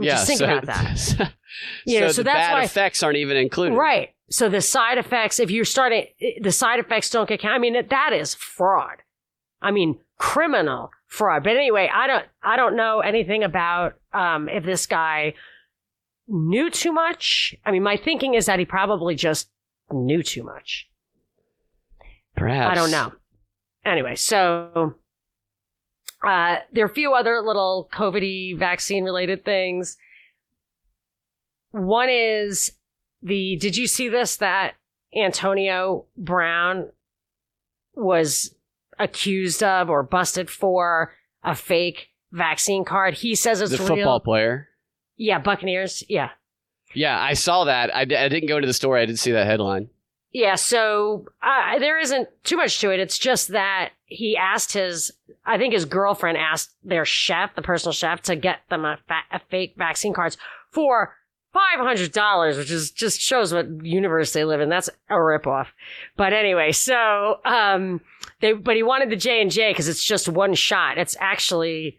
Just 0.00 0.26
think 0.26 0.40
about 0.40 0.66
that. 0.66 0.98
so 0.98 1.24
You 1.86 2.00
know, 2.00 2.08
so 2.08 2.20
the 2.22 2.24
that's 2.24 2.36
bad 2.36 2.52
why- 2.54 2.64
effects 2.64 3.02
aren't 3.02 3.16
even 3.18 3.36
included. 3.36 3.76
Right. 3.76 4.10
So 4.28 4.48
the 4.48 4.60
side 4.60 4.98
effects, 4.98 5.38
if 5.38 5.50
you're 5.50 5.64
starting, 5.64 6.06
the 6.40 6.50
side 6.52 6.80
effects 6.80 7.10
don't 7.10 7.28
get 7.28 7.40
counted. 7.40 7.54
I 7.54 7.58
mean, 7.58 7.86
that 7.88 8.12
is 8.12 8.34
fraud. 8.34 8.96
I 9.62 9.70
mean, 9.70 9.98
criminal 10.18 10.90
fraud. 11.06 11.44
But 11.44 11.56
anyway, 11.56 11.88
I 11.92 12.06
don't, 12.08 12.24
I 12.42 12.56
don't 12.56 12.74
know 12.76 13.00
anything 13.00 13.44
about, 13.44 13.94
um, 14.12 14.48
if 14.48 14.64
this 14.64 14.86
guy 14.86 15.34
knew 16.26 16.70
too 16.70 16.92
much. 16.92 17.54
I 17.64 17.70
mean, 17.70 17.84
my 17.84 17.96
thinking 17.96 18.34
is 18.34 18.46
that 18.46 18.58
he 18.58 18.64
probably 18.64 19.14
just 19.14 19.48
knew 19.92 20.22
too 20.24 20.42
much. 20.42 20.88
Perhaps 22.36 22.72
I 22.72 22.74
don't 22.74 22.90
know. 22.90 23.12
Anyway, 23.84 24.16
so, 24.16 24.94
uh, 26.26 26.56
there 26.72 26.84
are 26.84 26.88
a 26.88 26.94
few 26.94 27.14
other 27.14 27.40
little 27.40 27.88
COVID 27.92 28.58
vaccine 28.58 29.04
related 29.04 29.44
things. 29.44 29.96
One 31.70 32.08
is 32.10 32.72
the, 33.22 33.56
did 33.56 33.76
you 33.76 33.86
see 33.86 34.08
this? 34.08 34.36
That 34.38 34.74
Antonio 35.16 36.06
Brown 36.16 36.90
was 37.94 38.54
accused 38.98 39.62
of 39.62 39.88
or 39.90 40.02
busted 40.02 40.50
for 40.50 41.14
a 41.42 41.54
fake 41.54 42.08
vaccine 42.32 42.84
card. 42.84 43.14
He 43.14 43.34
says 43.34 43.60
it's 43.60 43.70
The 43.72 43.78
real. 43.78 43.86
football 43.88 44.20
player. 44.20 44.68
Yeah, 45.16 45.38
Buccaneers. 45.38 46.02
Yeah. 46.08 46.30
Yeah, 46.94 47.18
I 47.20 47.34
saw 47.34 47.64
that. 47.64 47.94
I, 47.94 48.04
d- 48.04 48.16
I 48.16 48.28
didn't 48.28 48.48
go 48.48 48.56
into 48.56 48.66
the 48.66 48.72
story. 48.74 49.02
I 49.02 49.06
didn't 49.06 49.18
see 49.18 49.32
that 49.32 49.46
headline. 49.46 49.88
Yeah, 50.32 50.56
so 50.56 51.26
uh, 51.42 51.78
there 51.78 51.98
isn't 51.98 52.28
too 52.44 52.56
much 52.56 52.80
to 52.80 52.90
it. 52.90 53.00
It's 53.00 53.18
just 53.18 53.48
that 53.48 53.90
he 54.04 54.36
asked 54.36 54.72
his, 54.74 55.12
I 55.46 55.56
think 55.56 55.72
his 55.72 55.86
girlfriend 55.86 56.36
asked 56.36 56.72
their 56.84 57.04
chef, 57.04 57.54
the 57.54 57.62
personal 57.62 57.92
chef, 57.92 58.20
to 58.22 58.36
get 58.36 58.58
them 58.68 58.84
a, 58.84 58.98
fa- 59.08 59.24
a 59.32 59.40
fake 59.50 59.74
vaccine 59.78 60.12
cards 60.12 60.36
for 60.70 61.14
five 61.54 61.80
hundred 61.80 62.12
dollars, 62.12 62.58
which 62.58 62.70
is 62.70 62.90
just 62.90 63.18
shows 63.18 63.54
what 63.54 63.66
universe 63.82 64.34
they 64.34 64.44
live 64.44 64.60
in. 64.60 64.68
That's 64.68 64.90
a 65.08 65.14
ripoff. 65.14 65.68
But 66.16 66.34
anyway, 66.34 66.72
so 66.72 67.38
um, 67.46 68.02
they, 68.40 68.52
but 68.52 68.76
he 68.76 68.82
wanted 68.82 69.08
the 69.08 69.16
J 69.16 69.40
and 69.40 69.50
J 69.50 69.70
because 69.70 69.88
it's 69.88 70.04
just 70.04 70.28
one 70.28 70.54
shot. 70.54 70.98
It's 70.98 71.16
actually 71.18 71.98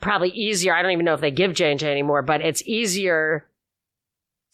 probably 0.00 0.30
easier. 0.30 0.74
I 0.74 0.82
don't 0.82 0.90
even 0.90 1.04
know 1.04 1.14
if 1.14 1.20
they 1.20 1.30
give 1.30 1.54
J 1.54 1.70
and 1.70 1.78
J 1.78 1.92
anymore, 1.92 2.22
but 2.22 2.40
it's 2.40 2.62
easier 2.66 3.46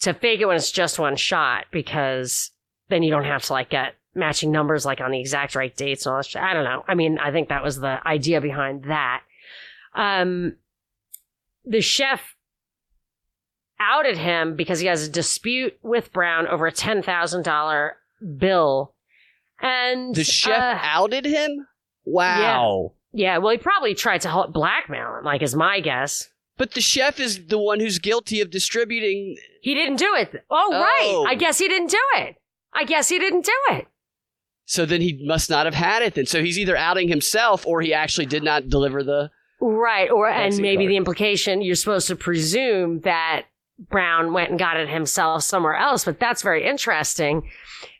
to 0.00 0.12
fake 0.12 0.40
it 0.40 0.46
when 0.46 0.56
it's 0.56 0.70
just 0.70 0.98
one 0.98 1.16
shot 1.16 1.64
because 1.70 2.50
then 2.88 3.03
you 3.03 3.11
don't 3.11 3.24
have 3.24 3.42
to 3.44 3.53
like 3.53 3.70
get 3.70 3.94
matching 4.14 4.51
numbers 4.51 4.85
like 4.85 5.01
on 5.01 5.11
the 5.11 5.20
exact 5.20 5.55
right 5.55 5.74
dates 5.77 6.07
and 6.07 6.12
all 6.12 6.18
that 6.18 6.27
shit. 6.27 6.42
I 6.42 6.55
don't 6.55 6.64
know. 6.64 6.85
I 6.88 6.94
mean, 6.94 7.18
I 7.18 7.31
think 7.31 7.48
that 7.51 7.62
was 7.62 7.79
the 7.79 7.98
idea 8.07 8.40
behind 8.40 8.85
that. 8.85 9.22
Um, 9.94 10.57
the 11.64 11.81
chef 11.81 12.35
outed 13.81 14.16
him 14.16 14.57
because 14.57 14.81
he 14.81 14.87
has 14.87 15.07
a 15.07 15.11
dispute 15.11 15.79
with 15.83 16.12
Brown 16.12 16.46
over 16.46 16.66
a 16.66 16.72
ten 16.72 17.03
thousand 17.03 17.44
dollar 17.44 17.96
bill, 18.37 18.94
and 19.61 20.14
The 20.14 20.24
chef 20.24 20.59
uh, 20.59 20.79
outed 20.83 21.24
him? 21.24 21.66
Wow. 22.05 22.92
yeah, 23.12 23.38
well, 23.38 23.53
he 23.53 23.59
probably 23.59 23.94
tried 23.94 24.22
to 24.22 24.29
help 24.29 24.53
blackmail 24.53 25.18
him, 25.18 25.24
like 25.24 25.42
is 25.42 25.55
my 25.55 25.81
guess. 25.81 26.29
But 26.57 26.72
the 26.72 26.81
chef 26.81 27.20
is 27.20 27.46
the 27.46 27.59
one 27.59 27.79
who's 27.79 27.98
guilty 28.01 28.40
of 28.40 28.51
distributing. 28.51 29.37
He 29.62 29.74
didn't 29.74 29.96
do 29.96 30.12
it. 30.16 30.42
Oh, 30.51 30.70
Oh. 30.72 30.81
right. 31.24 31.33
I 31.33 31.35
guess 31.37 31.59
he 31.59 31.68
didn't 31.68 31.90
do 31.90 32.01
it. 32.16 32.37
I 32.78 32.84
guess 32.84 33.08
he 33.08 33.18
didn't 33.18 33.44
do 33.44 33.58
it. 33.70 33.88
So 34.66 34.86
then 34.86 35.00
he 35.00 35.20
must 35.26 35.50
not 35.50 35.66
have 35.66 35.74
had 35.74 36.02
it 36.02 36.14
then. 36.14 36.26
So 36.26 36.42
he's 36.42 36.58
either 36.58 36.76
outing 36.76 37.08
himself 37.08 37.66
or 37.66 37.80
he 37.80 37.92
actually 37.92 38.26
did 38.26 38.42
not 38.42 38.68
deliver 38.68 39.02
the. 39.02 39.30
Right. 39.60 40.10
Or, 40.10 40.28
and 40.28 40.56
maybe 40.58 40.84
card. 40.84 40.90
the 40.90 40.96
implication 40.96 41.62
you're 41.62 41.74
supposed 41.74 42.06
to 42.08 42.16
presume 42.16 43.00
that 43.00 43.46
Brown 43.90 44.32
went 44.32 44.50
and 44.50 44.58
got 44.58 44.76
it 44.76 44.88
himself 44.88 45.42
somewhere 45.42 45.74
else, 45.74 46.04
but 46.04 46.20
that's 46.20 46.42
very 46.42 46.64
interesting. 46.64 47.48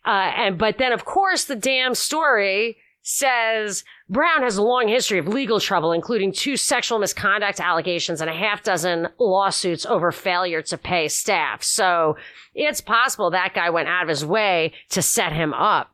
Uh, 0.07 0.31
and, 0.37 0.59
but 0.59 0.79
then 0.79 0.93
of 0.93 1.05
course 1.05 1.45
the 1.45 1.57
damn 1.57 1.95
story 1.95 2.77
says 3.09 3.85
Brown 4.11 4.43
has 4.43 4.59
a 4.59 4.63
long 4.63 4.87
history 4.87 5.19
of 5.19 5.27
legal 5.27 5.59
trouble, 5.61 5.93
including 5.93 6.31
two 6.31 6.59
sexual 6.59 6.99
misconduct 6.99 7.59
allegations 7.59 8.21
and 8.21 8.29
a 8.29 8.35
half 8.35 8.63
dozen 8.63 9.09
lawsuits 9.19 9.87
over 9.87 10.13
failure 10.13 10.61
to 10.61 10.77
pay 10.77 11.09
staff. 11.09 11.63
So 11.63 12.19
it's 12.55 12.83
possible 12.83 13.31
that 13.31 13.55
guy 13.55 13.71
went 13.71 13.89
out 13.89 14.03
of 14.03 14.11
his 14.11 14.27
way 14.27 14.73
to 14.91 15.01
set 15.01 15.33
him 15.33 15.55
up 15.55 15.91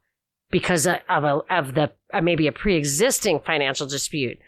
because 0.51 0.89
of 0.89 0.99
a, 1.09 1.41
of 1.51 1.75
the 1.75 1.93
uh, 2.13 2.21
maybe 2.21 2.49
a 2.49 2.53
pre-existing 2.53 3.41
financial 3.47 3.87
dispute. 3.87 4.39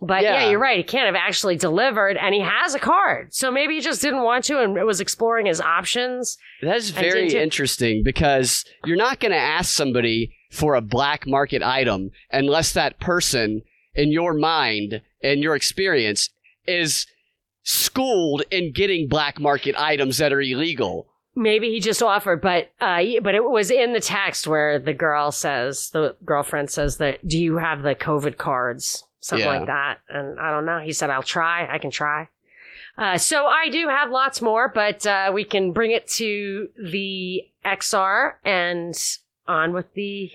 But 0.00 0.22
yeah. 0.22 0.42
Yeah. 0.42 0.50
you're 0.50 0.58
right. 0.58 0.78
He 0.78 0.82
can't 0.82 1.06
have 1.06 1.14
actually 1.14 1.56
delivered, 1.56 2.16
and 2.16 2.34
he 2.34 2.40
has 2.40 2.74
a 2.74 2.78
card. 2.78 3.32
So 3.32 3.50
maybe 3.52 3.74
he 3.76 3.80
just 3.80 4.02
didn't 4.02 4.24
want 4.24 4.44
to 4.46 4.60
and 4.60 4.74
was 4.84 5.00
exploring 5.00 5.46
his 5.46 5.60
options. 5.60 6.36
That's 6.60 6.90
very 6.90 7.32
interesting 7.32 8.02
because 8.02 8.64
you're 8.84 8.96
not 8.96 9.20
going 9.20 9.32
to 9.32 9.38
ask 9.38 9.72
somebody 9.72 10.32
for 10.50 10.74
a 10.74 10.80
black 10.80 11.26
market 11.26 11.62
item 11.62 12.10
unless 12.30 12.72
that 12.72 12.98
person, 13.00 13.62
in 13.94 14.12
your 14.12 14.34
mind 14.34 15.00
and 15.22 15.42
your 15.42 15.56
experience, 15.56 16.30
is 16.66 17.06
schooled 17.62 18.42
in 18.50 18.72
getting 18.72 19.08
black 19.08 19.40
market 19.40 19.74
items 19.78 20.18
that 20.18 20.32
are 20.32 20.40
illegal. 20.40 21.06
Maybe 21.34 21.70
he 21.70 21.80
just 21.80 22.02
offered, 22.02 22.40
but 22.40 22.70
uh, 22.80 23.02
but 23.22 23.34
it 23.34 23.44
was 23.44 23.70
in 23.70 23.92
the 23.92 24.00
text 24.00 24.46
where 24.46 24.78
the 24.78 24.94
girl 24.94 25.30
says, 25.32 25.90
the 25.90 26.16
girlfriend 26.24 26.70
says 26.70 26.96
that, 26.98 27.26
do 27.26 27.38
you 27.38 27.58
have 27.58 27.82
the 27.82 27.94
COVID 27.94 28.38
cards? 28.38 29.04
Something 29.20 29.46
Yeah. 29.46 29.58
like 29.58 29.66
that. 29.66 29.98
And 30.08 30.38
I 30.40 30.50
don't 30.50 30.64
know. 30.64 30.78
He 30.78 30.92
said, 30.92 31.10
I'll 31.10 31.22
try. 31.22 31.66
I 31.70 31.78
can 31.78 31.90
try. 31.90 32.28
Uh, 32.96 33.18
so 33.18 33.44
I 33.46 33.68
do 33.68 33.88
have 33.88 34.10
lots 34.10 34.40
more, 34.40 34.70
but 34.74 35.04
uh, 35.06 35.30
we 35.34 35.44
can 35.44 35.72
bring 35.72 35.90
it 35.90 36.06
to 36.12 36.68
the 36.82 37.42
XR 37.66 38.34
and 38.44 38.94
on 39.48 39.72
with 39.72 39.92
the 39.94 40.30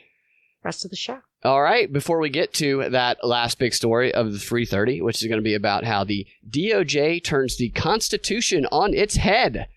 rest 0.63 0.85
of 0.85 0.91
the 0.91 0.97
show. 0.97 1.19
All 1.43 1.61
right, 1.61 1.91
before 1.91 2.19
we 2.19 2.29
get 2.29 2.53
to 2.55 2.87
that 2.89 3.25
last 3.25 3.57
big 3.57 3.73
story 3.73 4.13
of 4.13 4.31
the 4.31 4.37
330, 4.37 5.01
which 5.01 5.21
is 5.21 5.27
going 5.27 5.39
to 5.39 5.43
be 5.43 5.55
about 5.55 5.85
how 5.85 6.03
the 6.03 6.27
DOJ 6.47 7.23
turns 7.23 7.57
the 7.57 7.69
Constitution 7.69 8.67
on 8.71 8.93
its 8.93 9.15
head, 9.15 9.67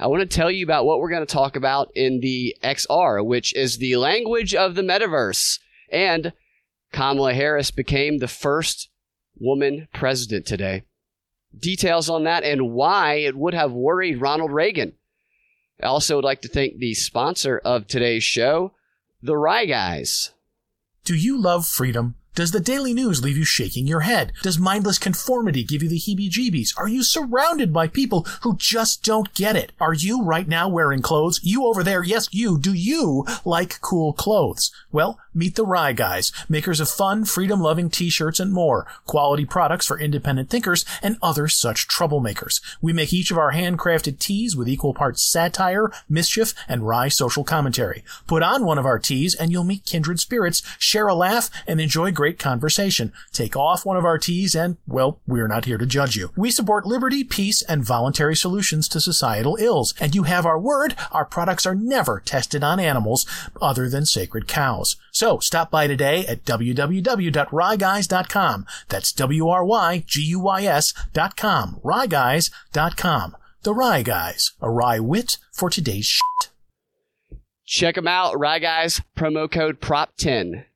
I 0.00 0.08
want 0.08 0.28
to 0.28 0.36
tell 0.36 0.50
you 0.50 0.64
about 0.64 0.84
what 0.84 0.98
we're 0.98 1.10
going 1.10 1.24
to 1.24 1.32
talk 1.32 1.54
about 1.54 1.92
in 1.94 2.18
the 2.20 2.56
XR, 2.64 3.24
which 3.24 3.54
is 3.54 3.78
the 3.78 3.94
language 3.96 4.52
of 4.52 4.74
the 4.74 4.82
metaverse. 4.82 5.60
And 5.92 6.32
Kamala 6.92 7.34
Harris 7.34 7.70
became 7.70 8.18
the 8.18 8.26
first 8.26 8.88
woman 9.38 9.86
president 9.94 10.44
today. 10.44 10.82
Details 11.56 12.10
on 12.10 12.24
that 12.24 12.42
and 12.42 12.72
why 12.72 13.14
it 13.14 13.36
would 13.36 13.54
have 13.54 13.70
worried 13.70 14.20
Ronald 14.20 14.50
Reagan. 14.50 14.94
I 15.80 15.86
also 15.86 16.16
would 16.16 16.24
like 16.24 16.42
to 16.42 16.48
thank 16.48 16.78
the 16.78 16.94
sponsor 16.94 17.58
of 17.64 17.86
today's 17.86 18.24
show, 18.24 18.72
the 19.24 19.36
Wry 19.36 19.66
Guys. 19.66 20.32
Do 21.04 21.14
you 21.14 21.40
love 21.40 21.64
freedom? 21.64 22.16
Does 22.34 22.52
the 22.52 22.60
daily 22.60 22.94
news 22.94 23.22
leave 23.22 23.36
you 23.36 23.44
shaking 23.44 23.86
your 23.86 24.00
head? 24.00 24.32
Does 24.42 24.58
mindless 24.58 24.96
conformity 24.96 25.62
give 25.64 25.82
you 25.82 25.90
the 25.90 25.98
heebie 25.98 26.30
jeebies? 26.30 26.72
Are 26.78 26.88
you 26.88 27.02
surrounded 27.02 27.74
by 27.74 27.88
people 27.88 28.26
who 28.40 28.56
just 28.56 29.04
don't 29.04 29.34
get 29.34 29.54
it? 29.54 29.72
Are 29.78 29.92
you 29.92 30.22
right 30.22 30.48
now 30.48 30.66
wearing 30.66 31.02
clothes? 31.02 31.40
You 31.42 31.66
over 31.66 31.82
there, 31.82 32.02
yes, 32.02 32.30
you. 32.32 32.58
Do 32.58 32.72
you 32.72 33.26
like 33.44 33.82
cool 33.82 34.14
clothes? 34.14 34.72
Well, 34.90 35.18
meet 35.34 35.56
the 35.56 35.66
Wry 35.66 35.92
Guys, 35.92 36.32
makers 36.48 36.80
of 36.80 36.88
fun, 36.88 37.26
freedom 37.26 37.60
loving 37.60 37.90
t 37.90 38.08
shirts 38.08 38.40
and 38.40 38.50
more. 38.50 38.86
Quality 39.04 39.44
products 39.44 39.84
for 39.84 40.00
independent 40.00 40.48
thinkers 40.48 40.86
and 41.02 41.18
other 41.20 41.48
such 41.48 41.86
troublemakers. 41.86 42.62
We 42.80 42.94
make 42.94 43.12
each 43.12 43.30
of 43.30 43.36
our 43.36 43.52
handcrafted 43.52 44.18
tees 44.18 44.56
with 44.56 44.70
equal 44.70 44.94
parts 44.94 45.22
satire, 45.22 45.92
mischief, 46.08 46.54
and 46.66 46.86
wry 46.86 47.08
social 47.08 47.44
commentary. 47.44 48.04
Put 48.26 48.42
on 48.42 48.64
one 48.64 48.78
of 48.78 48.86
our 48.86 48.98
tees 48.98 49.34
and 49.34 49.52
you'll 49.52 49.64
meet 49.64 49.84
kindred 49.84 50.18
spirits, 50.18 50.62
share 50.78 51.08
a 51.08 51.14
laugh, 51.14 51.50
and 51.66 51.78
enjoy 51.78 52.10
great 52.22 52.38
conversation. 52.38 53.12
Take 53.32 53.56
off 53.56 53.84
one 53.84 53.96
of 53.96 54.04
our 54.04 54.16
tees 54.16 54.54
and, 54.54 54.76
well, 54.86 55.18
we're 55.26 55.48
not 55.48 55.64
here 55.64 55.76
to 55.76 55.84
judge 55.84 56.14
you. 56.14 56.30
We 56.36 56.52
support 56.52 56.86
liberty, 56.86 57.24
peace, 57.24 57.62
and 57.62 57.84
voluntary 57.84 58.36
solutions 58.36 58.86
to 58.90 59.00
societal 59.00 59.56
ills. 59.58 59.92
And 59.98 60.14
you 60.14 60.22
have 60.22 60.46
our 60.46 60.60
word, 60.60 60.94
our 61.10 61.24
products 61.24 61.66
are 61.66 61.74
never 61.74 62.22
tested 62.24 62.62
on 62.62 62.78
animals 62.78 63.26
other 63.60 63.88
than 63.88 64.06
sacred 64.06 64.46
cows. 64.46 64.94
So 65.10 65.40
stop 65.40 65.72
by 65.72 65.88
today 65.88 66.24
at 66.26 66.44
www.wryguys.com. 66.44 68.66
That's 68.88 69.12
W-R-Y-G-U-Y-S 69.12 70.94
dot 71.12 71.36
com. 71.36 71.80
Wryguys.com. 71.82 73.36
The 73.64 73.74
Wry 73.74 74.02
Guys, 74.02 74.52
a 74.60 74.70
wry 74.70 75.00
wit 75.00 75.38
for 75.50 75.70
today's 75.70 76.06
shit. 76.06 76.52
Check 77.66 77.96
them 77.96 78.06
out, 78.06 78.38
Wry 78.38 78.60
Guys, 78.60 79.00
promo 79.16 79.50
code 79.50 79.80
PROP10. 79.80 80.66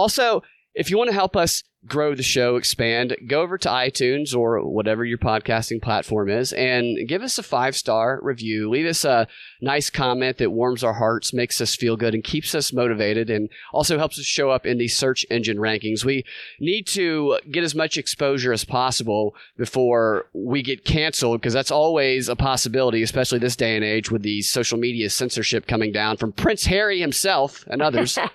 Also, 0.00 0.42
if 0.74 0.88
you 0.88 0.96
want 0.96 1.08
to 1.08 1.14
help 1.14 1.36
us 1.36 1.62
grow 1.86 2.14
the 2.14 2.22
show, 2.22 2.56
expand, 2.56 3.14
go 3.26 3.42
over 3.42 3.58
to 3.58 3.68
iTunes 3.68 4.34
or 4.34 4.66
whatever 4.66 5.04
your 5.04 5.18
podcasting 5.18 5.82
platform 5.82 6.30
is 6.30 6.54
and 6.54 7.06
give 7.06 7.20
us 7.20 7.36
a 7.36 7.42
five 7.42 7.76
star 7.76 8.18
review. 8.22 8.70
Leave 8.70 8.86
us 8.86 9.04
a 9.04 9.28
nice 9.60 9.90
comment 9.90 10.38
that 10.38 10.52
warms 10.52 10.82
our 10.82 10.94
hearts, 10.94 11.34
makes 11.34 11.60
us 11.60 11.76
feel 11.76 11.98
good, 11.98 12.14
and 12.14 12.24
keeps 12.24 12.54
us 12.54 12.72
motivated, 12.72 13.28
and 13.28 13.50
also 13.74 13.98
helps 13.98 14.18
us 14.18 14.24
show 14.24 14.48
up 14.48 14.64
in 14.64 14.78
the 14.78 14.88
search 14.88 15.26
engine 15.30 15.58
rankings. 15.58 16.02
We 16.02 16.24
need 16.58 16.86
to 16.88 17.38
get 17.50 17.62
as 17.62 17.74
much 17.74 17.98
exposure 17.98 18.54
as 18.54 18.64
possible 18.64 19.34
before 19.58 20.30
we 20.32 20.62
get 20.62 20.86
canceled 20.86 21.42
because 21.42 21.52
that's 21.52 21.70
always 21.70 22.30
a 22.30 22.36
possibility, 22.36 23.02
especially 23.02 23.38
this 23.38 23.56
day 23.56 23.76
and 23.76 23.84
age 23.84 24.10
with 24.10 24.22
the 24.22 24.40
social 24.40 24.78
media 24.78 25.10
censorship 25.10 25.66
coming 25.66 25.92
down 25.92 26.16
from 26.16 26.32
Prince 26.32 26.64
Harry 26.64 27.00
himself 27.00 27.66
and 27.66 27.82
others. 27.82 28.18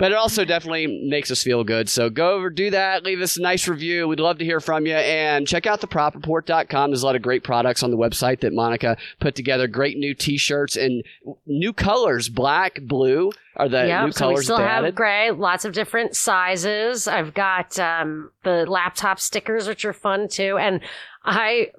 But 0.00 0.12
it 0.12 0.14
also 0.14 0.46
definitely 0.46 0.86
makes 1.10 1.30
us 1.30 1.42
feel 1.42 1.62
good. 1.62 1.90
So 1.90 2.08
go 2.08 2.32
over, 2.32 2.48
do 2.48 2.70
that, 2.70 3.04
leave 3.04 3.20
us 3.20 3.36
a 3.36 3.42
nice 3.42 3.68
review. 3.68 4.08
We'd 4.08 4.18
love 4.18 4.38
to 4.38 4.46
hear 4.46 4.58
from 4.58 4.86
you. 4.86 4.94
And 4.94 5.46
check 5.46 5.66
out 5.66 5.82
thepropreport.com. 5.82 6.90
There's 6.90 7.02
a 7.02 7.06
lot 7.06 7.16
of 7.16 7.22
great 7.22 7.44
products 7.44 7.82
on 7.82 7.90
the 7.90 7.98
website 7.98 8.40
that 8.40 8.54
Monica 8.54 8.96
put 9.20 9.34
together. 9.34 9.66
Great 9.66 9.98
new 9.98 10.14
t 10.14 10.38
shirts 10.38 10.74
and 10.74 11.04
new 11.44 11.74
colors 11.74 12.30
black, 12.30 12.80
blue 12.80 13.30
are 13.56 13.68
the 13.68 13.88
yeah, 13.88 14.06
new 14.06 14.12
so 14.12 14.30
we 14.30 14.36
still 14.38 14.56
have 14.56 14.84
added. 14.84 14.94
gray, 14.94 15.32
lots 15.32 15.66
of 15.66 15.74
different 15.74 16.16
sizes. 16.16 17.06
I've 17.06 17.34
got 17.34 17.78
um, 17.78 18.30
the 18.42 18.64
laptop 18.66 19.20
stickers, 19.20 19.68
which 19.68 19.84
are 19.84 19.92
fun 19.92 20.28
too, 20.28 20.56
and 20.56 20.80
I 21.24 21.72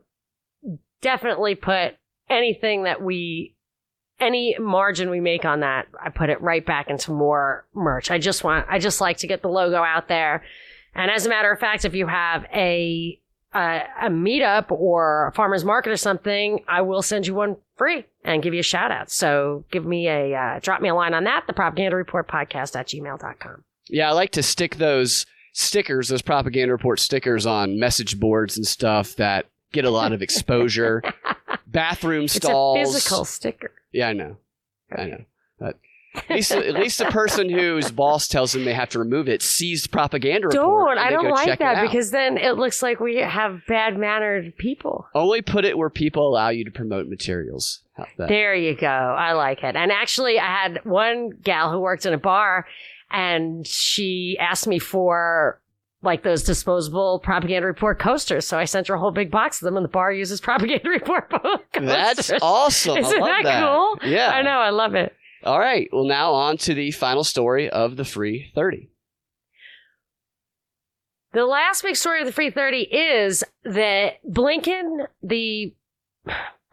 definitely 1.02 1.56
put 1.56 1.96
anything 2.30 2.84
that 2.84 3.02
we, 3.02 3.56
any 4.22 4.56
margin 4.60 5.10
we 5.10 5.20
make 5.20 5.46
on 5.46 5.62
that, 5.62 5.88
I 6.00 6.10
put 6.10 6.30
it 6.30 6.42
right 6.42 6.66
back 6.66 6.90
into 6.90 7.12
more 7.12 7.66
merch. 7.74 8.12
I 8.12 8.18
just 8.18 8.44
want, 8.44 8.68
I 8.70 8.80
just 8.80 9.02
like 9.02 9.18
to 9.18 9.28
get 9.28 9.42
the 9.42 9.50
logo 9.50 9.78
out 9.78 10.08
there. 10.08 10.44
And 10.94 11.10
as 11.10 11.26
a 11.26 11.30
matter 11.30 11.52
of 11.52 11.60
fact, 11.60 11.86
if 11.86 11.96
you 11.96 12.08
have 12.08 12.46
a 12.54 13.18
a, 13.54 13.84
a 14.04 14.10
meetup 14.10 14.72
or 14.72 15.28
a 15.28 15.32
farmer's 15.34 15.66
market 15.66 15.92
or 15.92 15.98
something, 15.98 16.64
I 16.68 16.82
will 16.82 17.02
send 17.02 17.28
you 17.28 17.36
one 17.36 17.58
free 17.76 18.06
and 18.24 18.42
give 18.42 18.54
you 18.54 18.62
a 18.62 18.64
shout 18.64 18.92
out. 18.92 19.12
So 19.12 19.66
give 19.72 19.86
me 19.86 20.08
a, 20.08 20.34
uh, 20.36 20.60
drop 20.60 20.82
me 20.82 20.90
a 20.90 20.96
line 20.96 21.14
on 21.14 21.26
that, 21.26 21.46
the 21.48 21.54
propaganda 21.54 21.96
report 21.96 22.28
podcast 22.28 22.76
at 22.76 22.88
gmail.com. 22.88 23.64
Yeah, 23.90 24.10
I 24.10 24.14
like 24.14 24.32
to 24.32 24.44
stick 24.44 24.78
those 24.78 25.26
stickers, 25.54 26.08
those 26.08 26.22
propaganda 26.22 26.72
report 26.72 27.00
stickers 27.00 27.46
on 27.46 27.80
message 27.80 28.20
boards 28.20 28.56
and 28.56 28.66
stuff 28.66 29.16
that 29.18 29.48
get 29.72 29.86
a 29.86 29.90
lot 29.90 30.14
of 30.14 30.22
exposure. 30.22 31.04
Bathroom 31.68 32.26
It's 32.26 32.38
a 32.44 32.74
physical 32.76 33.26
sticker. 33.26 33.72
Yeah, 33.92 34.10
I 34.10 34.14
know. 34.14 34.38
I 34.92 35.06
know. 35.06 35.24
But 35.58 35.80
at 36.16 36.30
least, 36.30 36.52
at 36.52 36.74
least 36.74 36.98
the 36.98 37.06
person 37.06 37.50
whose 37.50 37.92
boss 37.92 38.28
tells 38.28 38.52
them 38.52 38.66
they 38.66 38.74
have 38.74 38.90
to 38.90 39.00
remove 39.00 39.30
it 39.30 39.42
sees 39.42 39.84
the 39.84 39.90
propaganda 39.90 40.48
report. 40.48 40.98
Don't. 40.98 40.98
I 40.98 41.10
don't 41.10 41.30
like 41.30 41.60
that 41.60 41.82
because 41.84 42.12
then 42.12 42.38
it 42.38 42.58
looks 42.58 42.84
like 42.84 43.00
we 43.00 43.18
have 43.18 43.62
bad 43.68 43.98
mannered 43.98 44.58
people. 44.58 45.08
only 45.16 45.42
put 45.42 45.64
it 45.64 45.78
where 45.78 45.90
people 45.90 46.28
allow 46.28 46.50
you 46.50 46.66
to 46.66 46.72
promote 46.72 47.08
materials. 47.08 47.82
There 48.18 48.56
you 48.56 48.76
go. 48.76 48.88
I 48.88 49.34
like 49.34 49.64
it. 49.64 49.76
And 49.76 49.92
actually, 49.92 50.40
I 50.40 50.46
had 50.48 50.84
one 50.84 51.30
gal 51.42 51.72
who 51.72 51.80
worked 51.80 52.06
in 52.06 52.14
a 52.14 52.18
bar 52.18 52.66
and 53.12 53.68
she 53.68 54.38
asked 54.40 54.68
me 54.68 54.80
for 54.80 55.61
like 56.04 56.24
those 56.24 56.44
disposable 56.44 57.20
propaganda 57.20 57.68
report 57.68 58.00
coasters. 58.00 58.48
So 58.48 58.58
I 58.58 58.66
sent 58.66 58.88
her 58.88 58.96
a 58.96 59.00
whole 59.00 59.12
big 59.12 59.30
box 59.32 59.62
of 59.62 59.66
them 59.66 59.78
and 59.78 59.84
the 59.84 59.90
bar 59.90 60.12
uses 60.12 60.42
propaganda 60.42 60.90
report 60.90 61.30
coasters. 61.30 61.88
That's 61.88 62.32
awesome. 62.42 62.98
Isn't 62.98 63.22
I 63.22 63.28
love 63.28 63.44
that 63.44 63.64
cool? 63.64 64.10
Yeah. 64.10 64.30
I 64.30 64.42
know. 64.42 64.60
I 64.60 64.72
love 64.72 64.96
it. 64.96 65.14
All 65.44 65.60
right. 65.60 65.88
Well, 65.92 66.06
now 66.06 66.34
on 66.34 66.58
to 66.58 66.74
the 66.74 66.92
final 66.92 67.24
story 67.24 67.70
of 67.70 67.98
the 67.98 68.06
free 68.06 68.52
30. 68.56 68.90
The 71.34 71.46
last 71.46 71.84
big 71.84 71.96
story 71.96 72.20
of 72.20 72.26
the 72.26 72.34
Free 72.34 72.50
30 72.52 72.80
is 72.82 73.44
that 73.64 74.16
Blinken, 74.30 75.08
the 75.24 75.74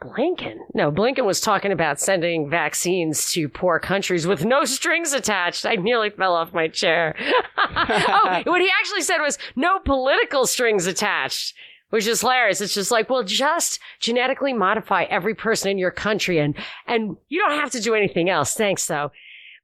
Blinken, 0.01 0.59
no, 0.73 0.91
Blinken 0.91 1.25
was 1.25 1.41
talking 1.41 1.73
about 1.73 1.99
sending 1.99 2.49
vaccines 2.49 3.31
to 3.33 3.49
poor 3.49 3.79
countries 3.79 4.25
with 4.25 4.45
no 4.45 4.63
strings 4.63 5.11
attached. 5.11 5.65
I 5.65 5.75
nearly 5.75 6.09
fell 6.09 6.35
off 6.35 6.53
my 6.53 6.69
chair. 6.69 7.15
oh, 7.57 8.41
what 8.45 8.61
he 8.61 8.69
actually 8.79 9.01
said 9.01 9.17
was 9.17 9.37
no 9.57 9.79
political 9.79 10.47
strings 10.47 10.87
attached. 10.87 11.53
Which 11.89 12.05
is 12.05 12.21
hilarious. 12.21 12.61
It's 12.61 12.75
just 12.75 12.91
like, 12.91 13.09
well, 13.09 13.23
just 13.23 13.79
genetically 13.99 14.53
modify 14.53 15.05
every 15.05 15.33
person 15.33 15.71
in 15.71 15.79
your 15.79 15.89
country 15.89 16.37
and, 16.37 16.55
and 16.85 17.17
you 17.29 17.39
don't 17.39 17.59
have 17.59 17.71
to 17.71 17.81
do 17.81 17.95
anything 17.95 18.29
else. 18.29 18.53
Thanks 18.53 18.85
though. 18.85 19.11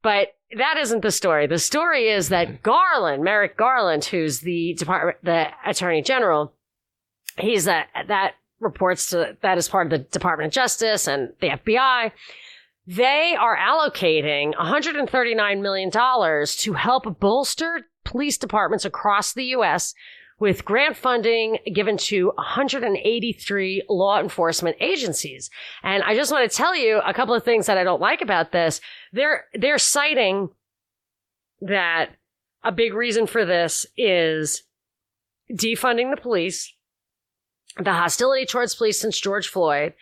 But 0.01 0.29
that 0.57 0.77
isn't 0.77 1.03
the 1.03 1.11
story. 1.11 1.45
The 1.45 1.59
story 1.59 2.09
is 2.09 2.29
that 2.29 2.63
Garland, 2.63 3.23
Merrick 3.23 3.55
Garland, 3.55 4.05
who's 4.05 4.39
the 4.39 4.73
department, 4.73 5.17
the 5.23 5.49
attorney 5.63 6.01
general, 6.01 6.53
he's 7.37 7.65
that, 7.65 7.89
that 8.07 8.33
reports 8.59 9.09
to, 9.09 9.37
that 9.41 9.57
is 9.57 9.67
part 9.67 9.87
of 9.87 9.91
the 9.91 10.05
Department 10.09 10.47
of 10.47 10.53
Justice 10.53 11.07
and 11.07 11.33
the 11.41 11.49
FBI. 11.49 12.11
They 12.87 13.35
are 13.39 13.57
allocating 13.57 14.53
$139 14.53 15.61
million 15.61 15.91
to 15.91 16.73
help 16.73 17.19
bolster 17.19 17.87
police 18.03 18.37
departments 18.37 18.85
across 18.85 19.33
the 19.33 19.45
U.S. 19.45 19.95
with 20.39 20.65
grant 20.65 20.95
funding 20.95 21.57
given 21.73 21.97
to 21.97 22.27
183 22.35 23.83
law 23.89 24.19
enforcement 24.19 24.77
agencies. 24.79 25.49
And 25.81 26.03
I 26.03 26.13
just 26.13 26.31
want 26.31 26.49
to 26.49 26.55
tell 26.55 26.75
you 26.75 27.01
a 27.03 27.13
couple 27.13 27.33
of 27.33 27.43
things 27.43 27.65
that 27.65 27.77
I 27.77 27.83
don't 27.83 28.01
like 28.01 28.21
about 28.21 28.51
this. 28.51 28.81
They're, 29.11 29.45
they're 29.55 29.79
citing 29.79 30.49
that 31.61 32.11
a 32.63 32.71
big 32.71 32.93
reason 32.93 33.25
for 33.25 33.45
this 33.45 33.87
is 33.97 34.63
defunding 35.51 36.13
the 36.13 36.21
police, 36.21 36.74
the 37.77 37.93
hostility 37.93 38.45
towards 38.45 38.75
police 38.75 38.99
since 38.99 39.19
George 39.19 39.47
Floyd, 39.47 39.93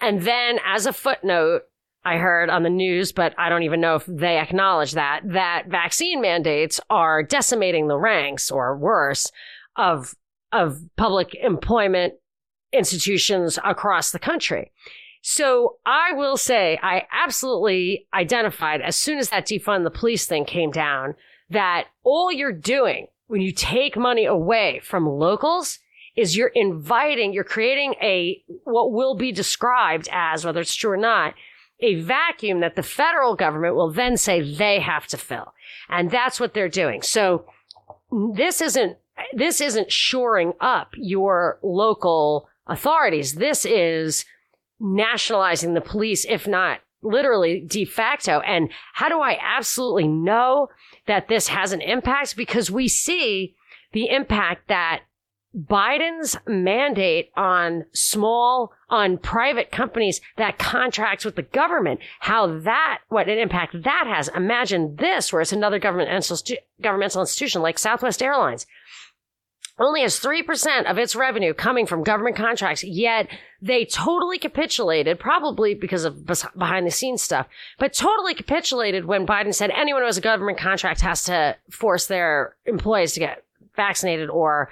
and 0.00 0.22
then 0.22 0.58
as 0.64 0.86
a 0.86 0.92
footnote, 0.92 1.62
I 2.04 2.16
heard 2.16 2.48
on 2.48 2.62
the 2.62 2.70
news, 2.70 3.12
but 3.12 3.34
I 3.38 3.48
don't 3.48 3.62
even 3.62 3.80
know 3.80 3.96
if 3.96 4.06
they 4.06 4.38
acknowledge 4.38 4.92
that, 4.92 5.20
that 5.26 5.68
vaccine 5.68 6.20
mandates 6.22 6.80
are 6.88 7.22
decimating 7.22 7.88
the 7.88 7.98
ranks 7.98 8.50
or 8.50 8.76
worse 8.76 9.30
of, 9.76 10.14
of 10.50 10.80
public 10.96 11.34
employment 11.34 12.14
institutions 12.72 13.58
across 13.64 14.12
the 14.12 14.18
country. 14.18 14.72
So 15.22 15.76
I 15.84 16.12
will 16.14 16.38
say 16.38 16.78
I 16.82 17.06
absolutely 17.12 18.06
identified 18.14 18.80
as 18.80 18.96
soon 18.96 19.18
as 19.18 19.28
that 19.28 19.46
defund 19.46 19.84
the 19.84 19.90
police 19.90 20.24
thing 20.26 20.46
came 20.46 20.70
down 20.70 21.14
that 21.50 21.88
all 22.02 22.32
you're 22.32 22.52
doing 22.52 23.08
when 23.26 23.42
you 23.42 23.52
take 23.52 23.96
money 23.96 24.24
away 24.24 24.80
from 24.82 25.06
locals 25.06 25.78
is 26.16 26.36
you're 26.36 26.48
inviting, 26.48 27.32
you're 27.32 27.44
creating 27.44 27.94
a, 28.02 28.42
what 28.64 28.92
will 28.92 29.14
be 29.14 29.32
described 29.32 30.08
as, 30.12 30.44
whether 30.44 30.60
it's 30.60 30.74
true 30.74 30.92
or 30.92 30.96
not, 30.96 31.34
a 31.80 32.00
vacuum 32.00 32.60
that 32.60 32.76
the 32.76 32.82
federal 32.82 33.36
government 33.36 33.74
will 33.74 33.90
then 33.90 34.16
say 34.16 34.40
they 34.40 34.80
have 34.80 35.06
to 35.06 35.16
fill. 35.16 35.54
And 35.88 36.10
that's 36.10 36.38
what 36.38 36.54
they're 36.54 36.68
doing. 36.68 37.02
So 37.02 37.46
this 38.34 38.60
isn't, 38.60 38.98
this 39.34 39.60
isn't 39.60 39.92
shoring 39.92 40.52
up 40.60 40.90
your 40.96 41.58
local 41.62 42.48
authorities. 42.66 43.34
This 43.34 43.64
is 43.64 44.24
nationalizing 44.78 45.74
the 45.74 45.80
police, 45.80 46.24
if 46.28 46.46
not 46.46 46.80
literally 47.02 47.60
de 47.60 47.84
facto. 47.84 48.40
And 48.40 48.70
how 48.94 49.08
do 49.08 49.20
I 49.20 49.38
absolutely 49.40 50.08
know 50.08 50.68
that 51.06 51.28
this 51.28 51.48
has 51.48 51.72
an 51.72 51.80
impact? 51.80 52.36
Because 52.36 52.70
we 52.70 52.88
see 52.88 53.54
the 53.92 54.08
impact 54.08 54.68
that 54.68 55.02
Biden's 55.56 56.36
mandate 56.46 57.30
on 57.36 57.84
small, 57.92 58.72
on 58.88 59.18
private 59.18 59.72
companies 59.72 60.20
that 60.36 60.58
contracts 60.58 61.24
with 61.24 61.36
the 61.36 61.42
government, 61.42 62.00
how 62.20 62.58
that, 62.60 63.00
what 63.08 63.28
an 63.28 63.38
impact 63.38 63.82
that 63.82 64.04
has. 64.06 64.28
Imagine 64.28 64.96
this, 64.96 65.32
where 65.32 65.42
it's 65.42 65.52
another 65.52 65.78
government 65.78 66.10
governmental 66.80 67.20
institution 67.20 67.62
like 67.62 67.78
Southwest 67.78 68.22
Airlines 68.22 68.66
only 69.80 70.02
has 70.02 70.20
3% 70.20 70.84
of 70.88 70.98
its 70.98 71.16
revenue 71.16 71.54
coming 71.54 71.86
from 71.86 72.04
government 72.04 72.36
contracts, 72.36 72.84
yet 72.84 73.28
they 73.62 73.86
totally 73.86 74.38
capitulated, 74.38 75.18
probably 75.18 75.74
because 75.74 76.04
of 76.04 76.26
behind 76.56 76.86
the 76.86 76.90
scenes 76.90 77.22
stuff, 77.22 77.48
but 77.78 77.94
totally 77.94 78.34
capitulated 78.34 79.06
when 79.06 79.26
Biden 79.26 79.54
said 79.54 79.70
anyone 79.70 80.02
who 80.02 80.06
has 80.06 80.18
a 80.18 80.22
government 80.22 80.58
contract 80.58 81.00
has 81.00 81.24
to 81.24 81.56
force 81.70 82.06
their 82.06 82.56
employees 82.66 83.14
to 83.14 83.20
get 83.20 83.42
vaccinated 83.74 84.28
or 84.28 84.68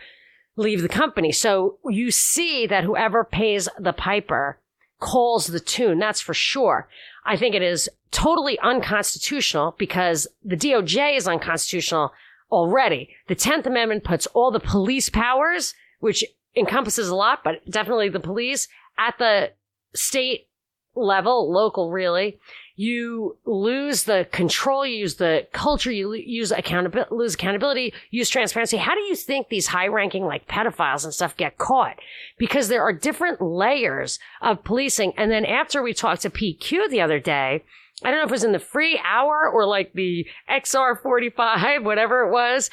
leave 0.59 0.83
the 0.83 0.89
company. 0.89 1.33
So 1.33 1.79
you 1.87 2.11
see 2.11 2.67
that 2.67 2.85
whoever 2.85 3.25
pays 3.25 3.69
the 3.79 3.93
piper 3.93 4.59
calls 5.01 5.47
the 5.47 5.61
tune. 5.61 5.99
That's 5.99 6.21
for 6.21 6.35
sure. 6.35 6.89
I 7.25 7.37
think 7.37 7.55
it 7.55 7.63
is 7.63 7.89
totally 8.11 8.59
unconstitutional 8.59 9.77
because 9.79 10.27
the 10.45 10.57
DOJ 10.57 11.17
is 11.17 11.29
unconstitutional 11.29 12.13
already. 12.51 13.11
The 13.29 13.37
10th 13.37 13.67
Amendment 13.67 14.05
puts 14.05 14.27
all 14.29 14.51
the 14.51 14.61
police 14.61 15.09
powers, 15.09 15.75
which 16.01 16.25
encompasses 16.57 17.09
a 17.09 17.15
lot, 17.15 17.45
but 17.45 17.65
definitely 17.71 18.09
the 18.09 18.19
police 18.19 18.67
at 18.99 19.17
the 19.19 19.53
state 19.95 20.49
level, 20.97 21.53
local 21.53 21.93
really. 21.93 22.39
You 22.81 23.37
lose 23.45 24.05
the 24.05 24.29
control, 24.31 24.87
you 24.87 24.99
use 24.99 25.17
the 25.17 25.49
culture, 25.51 25.91
you 25.91 26.13
use 26.15 26.53
accountability, 26.53 27.13
lose 27.13 27.35
accountability, 27.35 27.93
use 28.13 28.31
transparency. 28.31 28.77
How 28.77 28.95
do 28.95 29.01
you 29.01 29.17
think 29.17 29.49
these 29.49 29.67
high 29.67 29.89
ranking 29.89 30.25
like 30.25 30.47
pedophiles 30.47 31.03
and 31.03 31.13
stuff 31.13 31.37
get 31.37 31.59
caught? 31.59 31.99
Because 32.39 32.69
there 32.69 32.83
are 32.83 32.93
different 32.93 33.43
layers 33.43 34.21
of 34.41 34.63
policing. 34.63 35.13
And 35.17 35.29
then 35.29 35.45
after 35.45 35.83
we 35.83 35.93
talked 35.93 36.23
to 36.23 36.31
PQ 36.31 36.89
the 36.89 37.01
other 37.01 37.19
day, 37.19 37.65
I 38.05 38.13
don't 38.13 38.21
know 38.21 38.27
if 38.27 38.31
it 38.31 38.33
was 38.33 38.45
in 38.45 38.53
the 38.53 38.61
free 38.61 39.01
hour 39.05 39.51
or 39.53 39.67
like 39.67 39.93
the 39.95 40.25
XR45, 40.49 41.83
whatever 41.83 42.29
it 42.29 42.31
was. 42.31 42.71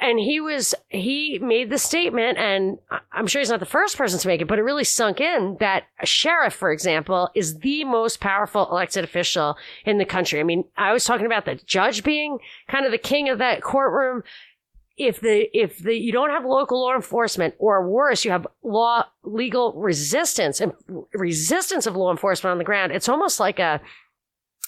And 0.00 0.18
he 0.18 0.40
was, 0.40 0.74
he 0.88 1.38
made 1.38 1.70
the 1.70 1.78
statement, 1.78 2.38
and 2.38 2.78
I'm 3.12 3.26
sure 3.26 3.40
he's 3.40 3.50
not 3.50 3.60
the 3.60 3.66
first 3.66 3.96
person 3.96 4.18
to 4.18 4.28
make 4.28 4.40
it, 4.40 4.48
but 4.48 4.58
it 4.58 4.62
really 4.62 4.84
sunk 4.84 5.20
in 5.20 5.58
that 5.60 5.84
a 6.00 6.06
sheriff, 6.06 6.54
for 6.54 6.72
example, 6.72 7.30
is 7.34 7.58
the 7.58 7.84
most 7.84 8.18
powerful 8.18 8.68
elected 8.70 9.04
official 9.04 9.56
in 9.84 9.98
the 9.98 10.04
country. 10.04 10.40
I 10.40 10.44
mean, 10.44 10.64
I 10.76 10.92
was 10.92 11.04
talking 11.04 11.26
about 11.26 11.44
the 11.44 11.56
judge 11.66 12.04
being 12.04 12.38
kind 12.68 12.86
of 12.86 12.90
the 12.90 12.98
king 12.98 13.28
of 13.28 13.38
that 13.38 13.62
courtroom 13.62 14.22
if 14.96 15.20
the 15.20 15.48
if 15.58 15.78
the 15.78 15.94
you 15.94 16.12
don't 16.12 16.30
have 16.30 16.44
local 16.44 16.82
law 16.82 16.94
enforcement 16.94 17.54
or 17.58 17.88
worse 17.88 18.24
you 18.24 18.30
have 18.30 18.46
law 18.62 19.04
legal 19.22 19.72
resistance 19.74 20.60
and 20.60 20.72
resistance 21.14 21.86
of 21.86 21.96
law 21.96 22.10
enforcement 22.10 22.52
on 22.52 22.58
the 22.58 22.64
ground 22.64 22.92
it's 22.92 23.08
almost 23.08 23.40
like 23.40 23.58
a 23.58 23.80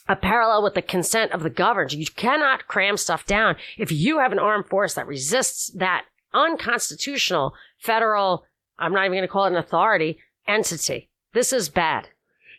a 0.08 0.16
parallel 0.16 0.62
with 0.62 0.74
the 0.74 0.82
consent 0.82 1.32
of 1.32 1.42
the 1.42 1.50
governed. 1.50 1.92
You 1.92 2.06
cannot 2.06 2.68
cram 2.68 2.96
stuff 2.96 3.24
down 3.26 3.56
if 3.78 3.90
you 3.90 4.18
have 4.18 4.32
an 4.32 4.38
armed 4.38 4.66
force 4.66 4.94
that 4.94 5.06
resists 5.06 5.70
that 5.74 6.04
unconstitutional 6.32 7.54
federal, 7.78 8.44
I'm 8.78 8.92
not 8.92 9.04
even 9.06 9.12
going 9.12 9.22
to 9.22 9.28
call 9.28 9.46
it 9.46 9.52
an 9.52 9.56
authority, 9.56 10.18
entity. 10.46 11.08
This 11.32 11.52
is 11.52 11.68
bad. 11.68 12.08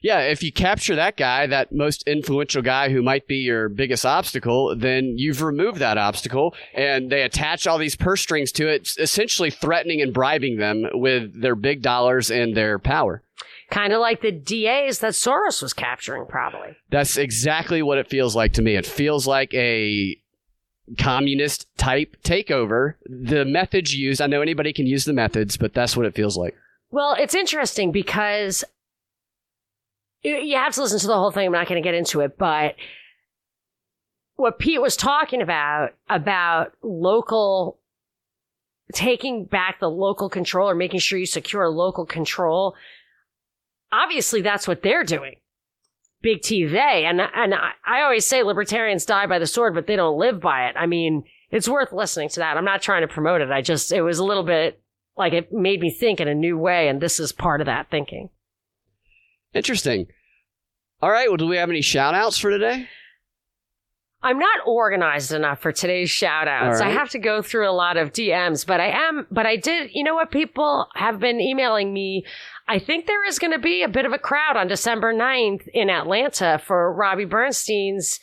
Yeah, 0.02 0.20
if 0.20 0.44
you 0.44 0.52
capture 0.52 0.96
that 0.96 1.18
guy, 1.18 1.48
that 1.48 1.72
most 1.72 2.08
influential 2.08 2.62
guy 2.62 2.90
who 2.90 3.02
might 3.02 3.28
be 3.28 3.38
your 3.38 3.70
biggest 3.70 4.06
obstacle, 4.06 4.76
then 4.76 5.18
you've 5.18 5.42
removed 5.42 5.80
that 5.80 5.98
obstacle 5.98 6.54
and 6.76 7.10
they 7.10 7.24
attach 7.24 7.66
all 7.66 7.80
these 7.80 7.96
purse 7.96 8.22
strings 8.22 8.52
to 8.54 8.68
it, 8.68 8.90
essentially 9.00 9.50
threatening 9.50 10.02
and 10.02 10.14
bribing 10.14 10.58
them 10.58 10.86
with 10.94 11.42
their 11.42 11.56
big 11.56 11.82
dollars 11.82 12.30
and 12.30 12.56
their 12.56 12.78
power. 12.78 13.24
Kind 13.72 13.94
of 13.94 14.00
like 14.00 14.22
the 14.22 14.32
DAs 14.32 15.00
that 15.00 15.14
Soros 15.14 15.62
was 15.62 15.74
capturing, 15.74 16.26
probably. 16.28 16.78
That's 16.92 17.18
exactly 17.18 17.82
what 17.82 17.98
it 17.98 18.08
feels 18.08 18.36
like 18.36 18.54
to 18.54 18.62
me. 18.62 18.76
It 18.76 18.86
feels 18.86 19.26
like 19.26 19.54
a 19.54 20.18
communist 21.00 21.68
type 21.78 22.16
takeover. 22.24 22.94
The 23.06 23.44
methods 23.44 23.96
used, 23.96 24.22
I 24.22 24.28
know 24.28 24.42
anybody 24.42 24.72
can 24.72 24.86
use 24.86 25.06
the 25.06 25.14
methods, 25.14 25.58
but 25.58 25.74
that's 25.74 25.98
what 25.98 26.06
it 26.06 26.14
feels 26.14 26.38
like. 26.38 26.56
Well, 26.92 27.16
it's 27.20 27.34
interesting 27.34 27.92
because 27.92 28.64
you 30.22 30.56
have 30.56 30.74
to 30.76 30.82
listen 30.82 31.00
to 31.00 31.08
the 31.08 31.18
whole 31.18 31.32
thing. 31.32 31.48
I'm 31.48 31.52
not 31.52 31.68
going 31.68 31.82
to 31.82 31.88
get 31.88 31.96
into 31.96 32.22
it, 32.22 32.38
but 32.38 32.76
what 34.36 34.60
Pete 34.60 34.82
was 34.82 34.96
talking 34.96 35.42
about, 35.42 35.94
about 36.10 36.74
local 36.84 37.80
taking 38.94 39.46
back 39.46 39.80
the 39.80 39.90
local 39.90 40.30
control 40.30 40.70
or 40.70 40.76
making 40.76 41.00
sure 41.00 41.18
you 41.18 41.26
secure 41.26 41.68
local 41.70 42.06
control 42.06 42.76
obviously 44.04 44.42
that's 44.42 44.68
what 44.68 44.82
they're 44.82 45.04
doing. 45.04 45.36
Big 46.22 46.42
T 46.42 46.66
they. 46.66 47.06
And, 47.06 47.22
and 47.22 47.54
I, 47.54 47.72
I 47.86 48.02
always 48.02 48.26
say 48.26 48.44
libertarians 48.44 49.06
die 49.06 49.28
by 49.28 49.40
the 49.40 49.48
sword, 49.48 49.76
but 49.76 49.88
they 49.88 49.96
don't 49.96 50.18
live 50.18 50.42
by 50.42 50.68
it. 50.68 50.76
I 50.78 50.86
mean, 50.86 51.24
it's 51.52 51.70
worth 51.70 51.94
listening 51.94 52.30
to 52.30 52.40
that. 52.40 52.58
I'm 52.58 52.66
not 52.66 52.82
trying 52.82 53.02
to 53.02 53.14
promote 53.14 53.42
it. 53.42 53.52
I 53.52 53.62
just, 53.62 53.92
it 53.92 54.02
was 54.02 54.20
a 54.20 54.24
little 54.24 54.44
bit 54.44 54.82
like 55.18 55.34
it 55.34 55.52
made 55.52 55.82
me 55.82 55.92
think 55.92 56.20
in 56.20 56.28
a 56.28 56.34
new 56.34 56.58
way. 56.58 56.88
And 56.88 57.02
this 57.02 57.20
is 57.20 57.32
part 57.32 57.62
of 57.62 57.68
that 57.68 57.90
thinking. 57.90 58.30
Interesting. 59.54 60.08
All 61.02 61.12
right. 61.12 61.30
Well, 61.30 61.38
do 61.38 61.48
we 61.48 61.58
have 61.58 61.70
any 61.70 61.82
shout 61.82 62.16
outs 62.16 62.40
for 62.40 62.50
today? 62.50 62.88
I'm 64.26 64.40
not 64.40 64.62
organized 64.66 65.32
enough 65.34 65.62
for 65.62 65.72
today's 65.72 66.10
shout 66.10 66.48
outs. 66.48 66.82
Right. 66.82 66.90
I 66.90 66.94
have 66.94 67.12
to 67.12 67.20
go 67.20 67.44
through 67.44 67.70
a 67.70 67.72
lot 67.72 67.96
of 67.96 68.12
DMs, 68.12 68.66
but 68.66 68.80
I 68.80 68.88
am, 68.88 69.28
but 69.30 69.46
I 69.46 69.56
did, 69.56 69.92
you 69.94 70.04
know 70.04 70.16
what? 70.16 70.32
People 70.32 70.88
have 70.96 71.20
been 71.20 71.40
emailing 71.40 71.94
me. 71.94 72.26
I 72.68 72.80
think 72.80 73.06
there 73.06 73.24
is 73.28 73.40
going 73.40 73.52
to 73.52 73.60
be 73.60 73.84
a 73.84 73.88
bit 73.88 74.06
of 74.06 74.14
a 74.14 74.18
crowd 74.18 74.58
on 74.58 74.68
December 74.68 75.14
9th 75.14 75.68
in 75.74 75.90
Atlanta 75.90 76.60
for 76.64 76.92
Robbie 76.92 77.26
Bernstein's 77.26 78.20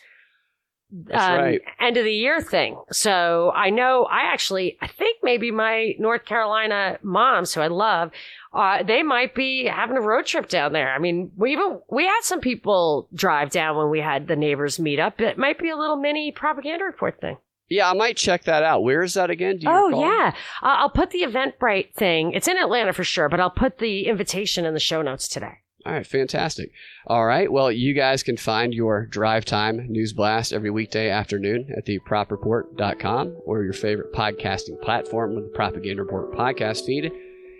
That's 0.91 1.41
right. 1.41 1.61
end 1.81 1.97
of 1.97 2.05
the 2.05 2.13
year 2.13 2.41
thing. 2.41 2.77
So 2.91 3.53
I 3.55 3.71
know 3.71 4.05
I 4.05 4.33
actually 4.33 4.77
I 4.81 4.89
think 4.89 5.19
maybe 5.23 5.51
my 5.51 5.95
North 5.99 6.25
Carolina 6.25 6.99
moms, 7.03 7.55
who 7.55 7.61
I 7.61 7.69
love, 7.69 8.11
uh, 8.53 8.83
they 8.83 9.03
might 9.03 9.35
be 9.35 9.67
having 9.67 9.97
a 9.97 10.03
road 10.03 10.27
trip 10.27 10.49
down 10.49 10.73
there. 10.73 10.93
I 10.93 10.99
mean, 10.99 11.31
we 11.37 11.53
even 11.53 11.81
we 11.89 12.05
had 12.05 12.21
some 12.23 12.41
people 12.41 13.09
drive 13.15 13.51
down 13.51 13.77
when 13.77 13.91
we 13.91 14.01
had 14.01 14.27
the 14.27 14.37
neighbors 14.37 14.81
meet 14.81 14.99
up. 14.99 15.21
It 15.21 15.39
might 15.39 15.59
be 15.59 15.71
a 15.71 15.77
little 15.77 15.97
mini 15.97 16.33
propaganda 16.33 16.85
report 16.85 17.21
thing. 17.21 17.39
Yeah, 17.73 17.91
I 17.91 17.95
might 17.95 18.17
check 18.17 18.45
that 18.45 18.63
out. 18.63 18.83
Where 18.83 19.03
is 19.03 19.15
that 19.15 19.31
again? 19.31 19.57
Do 19.59 19.65
you 19.67 19.73
Oh 19.73 19.87
recall? 19.89 20.01
yeah, 20.03 20.35
I'll 20.63 20.91
put 20.91 21.11
the 21.11 21.23
Eventbrite 21.23 21.95
thing. 21.95 22.33
It's 22.33 22.49
in 22.49 22.57
Atlanta 22.59 22.93
for 22.93 23.05
sure, 23.05 23.29
but 23.29 23.41
I'll 23.41 23.51
put 23.51 23.79
the 23.79 24.07
invitation 24.07 24.65
in 24.65 24.75
the 24.75 24.81
show 24.81 25.03
notes 25.03 25.27
today. 25.29 25.59
All 25.85 25.93
right, 25.93 26.07
fantastic. 26.07 26.71
All 27.09 27.27
right, 27.27 27.51
well, 27.51 27.73
you 27.73 27.93
guys 27.93 28.23
can 28.23 28.37
find 28.37 28.73
your 28.73 29.05
drive 29.07 29.45
time 29.45 29.87
news 29.89 30.13
blast 30.13 30.53
every 30.53 30.71
weekday 30.71 31.11
afternoon 31.11 31.73
at 31.77 31.85
thepropreport.com 31.87 33.37
or 33.45 33.65
your 33.65 33.73
favorite 33.73 34.13
podcasting 34.13 34.81
platform 34.81 35.35
with 35.35 35.45
the 35.45 35.51
Propaganda 35.57 36.03
Report 36.03 36.33
podcast 36.33 36.85
feed. 36.87 37.11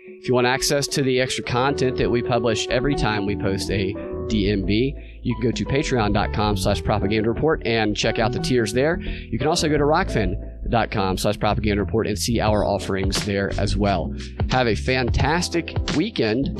If 0.07 0.27
you 0.27 0.33
want 0.33 0.47
access 0.47 0.87
to 0.87 1.01
the 1.03 1.19
extra 1.19 1.43
content 1.43 1.97
that 1.97 2.09
we 2.09 2.21
publish 2.21 2.67
every 2.69 2.95
time 2.95 3.25
we 3.25 3.35
post 3.35 3.69
a 3.69 3.93
DNB, 3.93 5.12
you 5.23 5.33
can 5.35 5.43
go 5.43 5.51
to 5.51 5.65
patreon.com 5.65 6.57
slash 6.57 6.83
propaganda 6.83 7.29
report 7.29 7.65
and 7.65 7.95
check 7.95 8.19
out 8.19 8.31
the 8.31 8.39
tiers 8.39 8.73
there. 8.73 8.99
You 9.01 9.39
can 9.39 9.47
also 9.47 9.69
go 9.69 9.77
to 9.77 9.83
rokfin.com 9.83 11.17
slash 11.17 11.39
propaganda 11.39 11.81
report 11.81 12.07
and 12.07 12.17
see 12.17 12.39
our 12.39 12.65
offerings 12.65 13.25
there 13.25 13.51
as 13.57 13.75
well. 13.75 14.13
Have 14.51 14.67
a 14.67 14.75
fantastic 14.75 15.75
weekend 15.95 16.59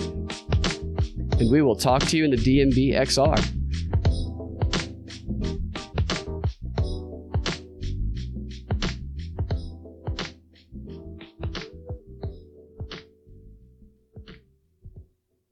and 1.39 1.51
we 1.51 1.61
will 1.61 1.75
talk 1.75 2.03
to 2.03 2.17
you 2.17 2.25
in 2.25 2.31
the 2.31 2.37
DNB 2.37 2.93
XR. 2.93 3.62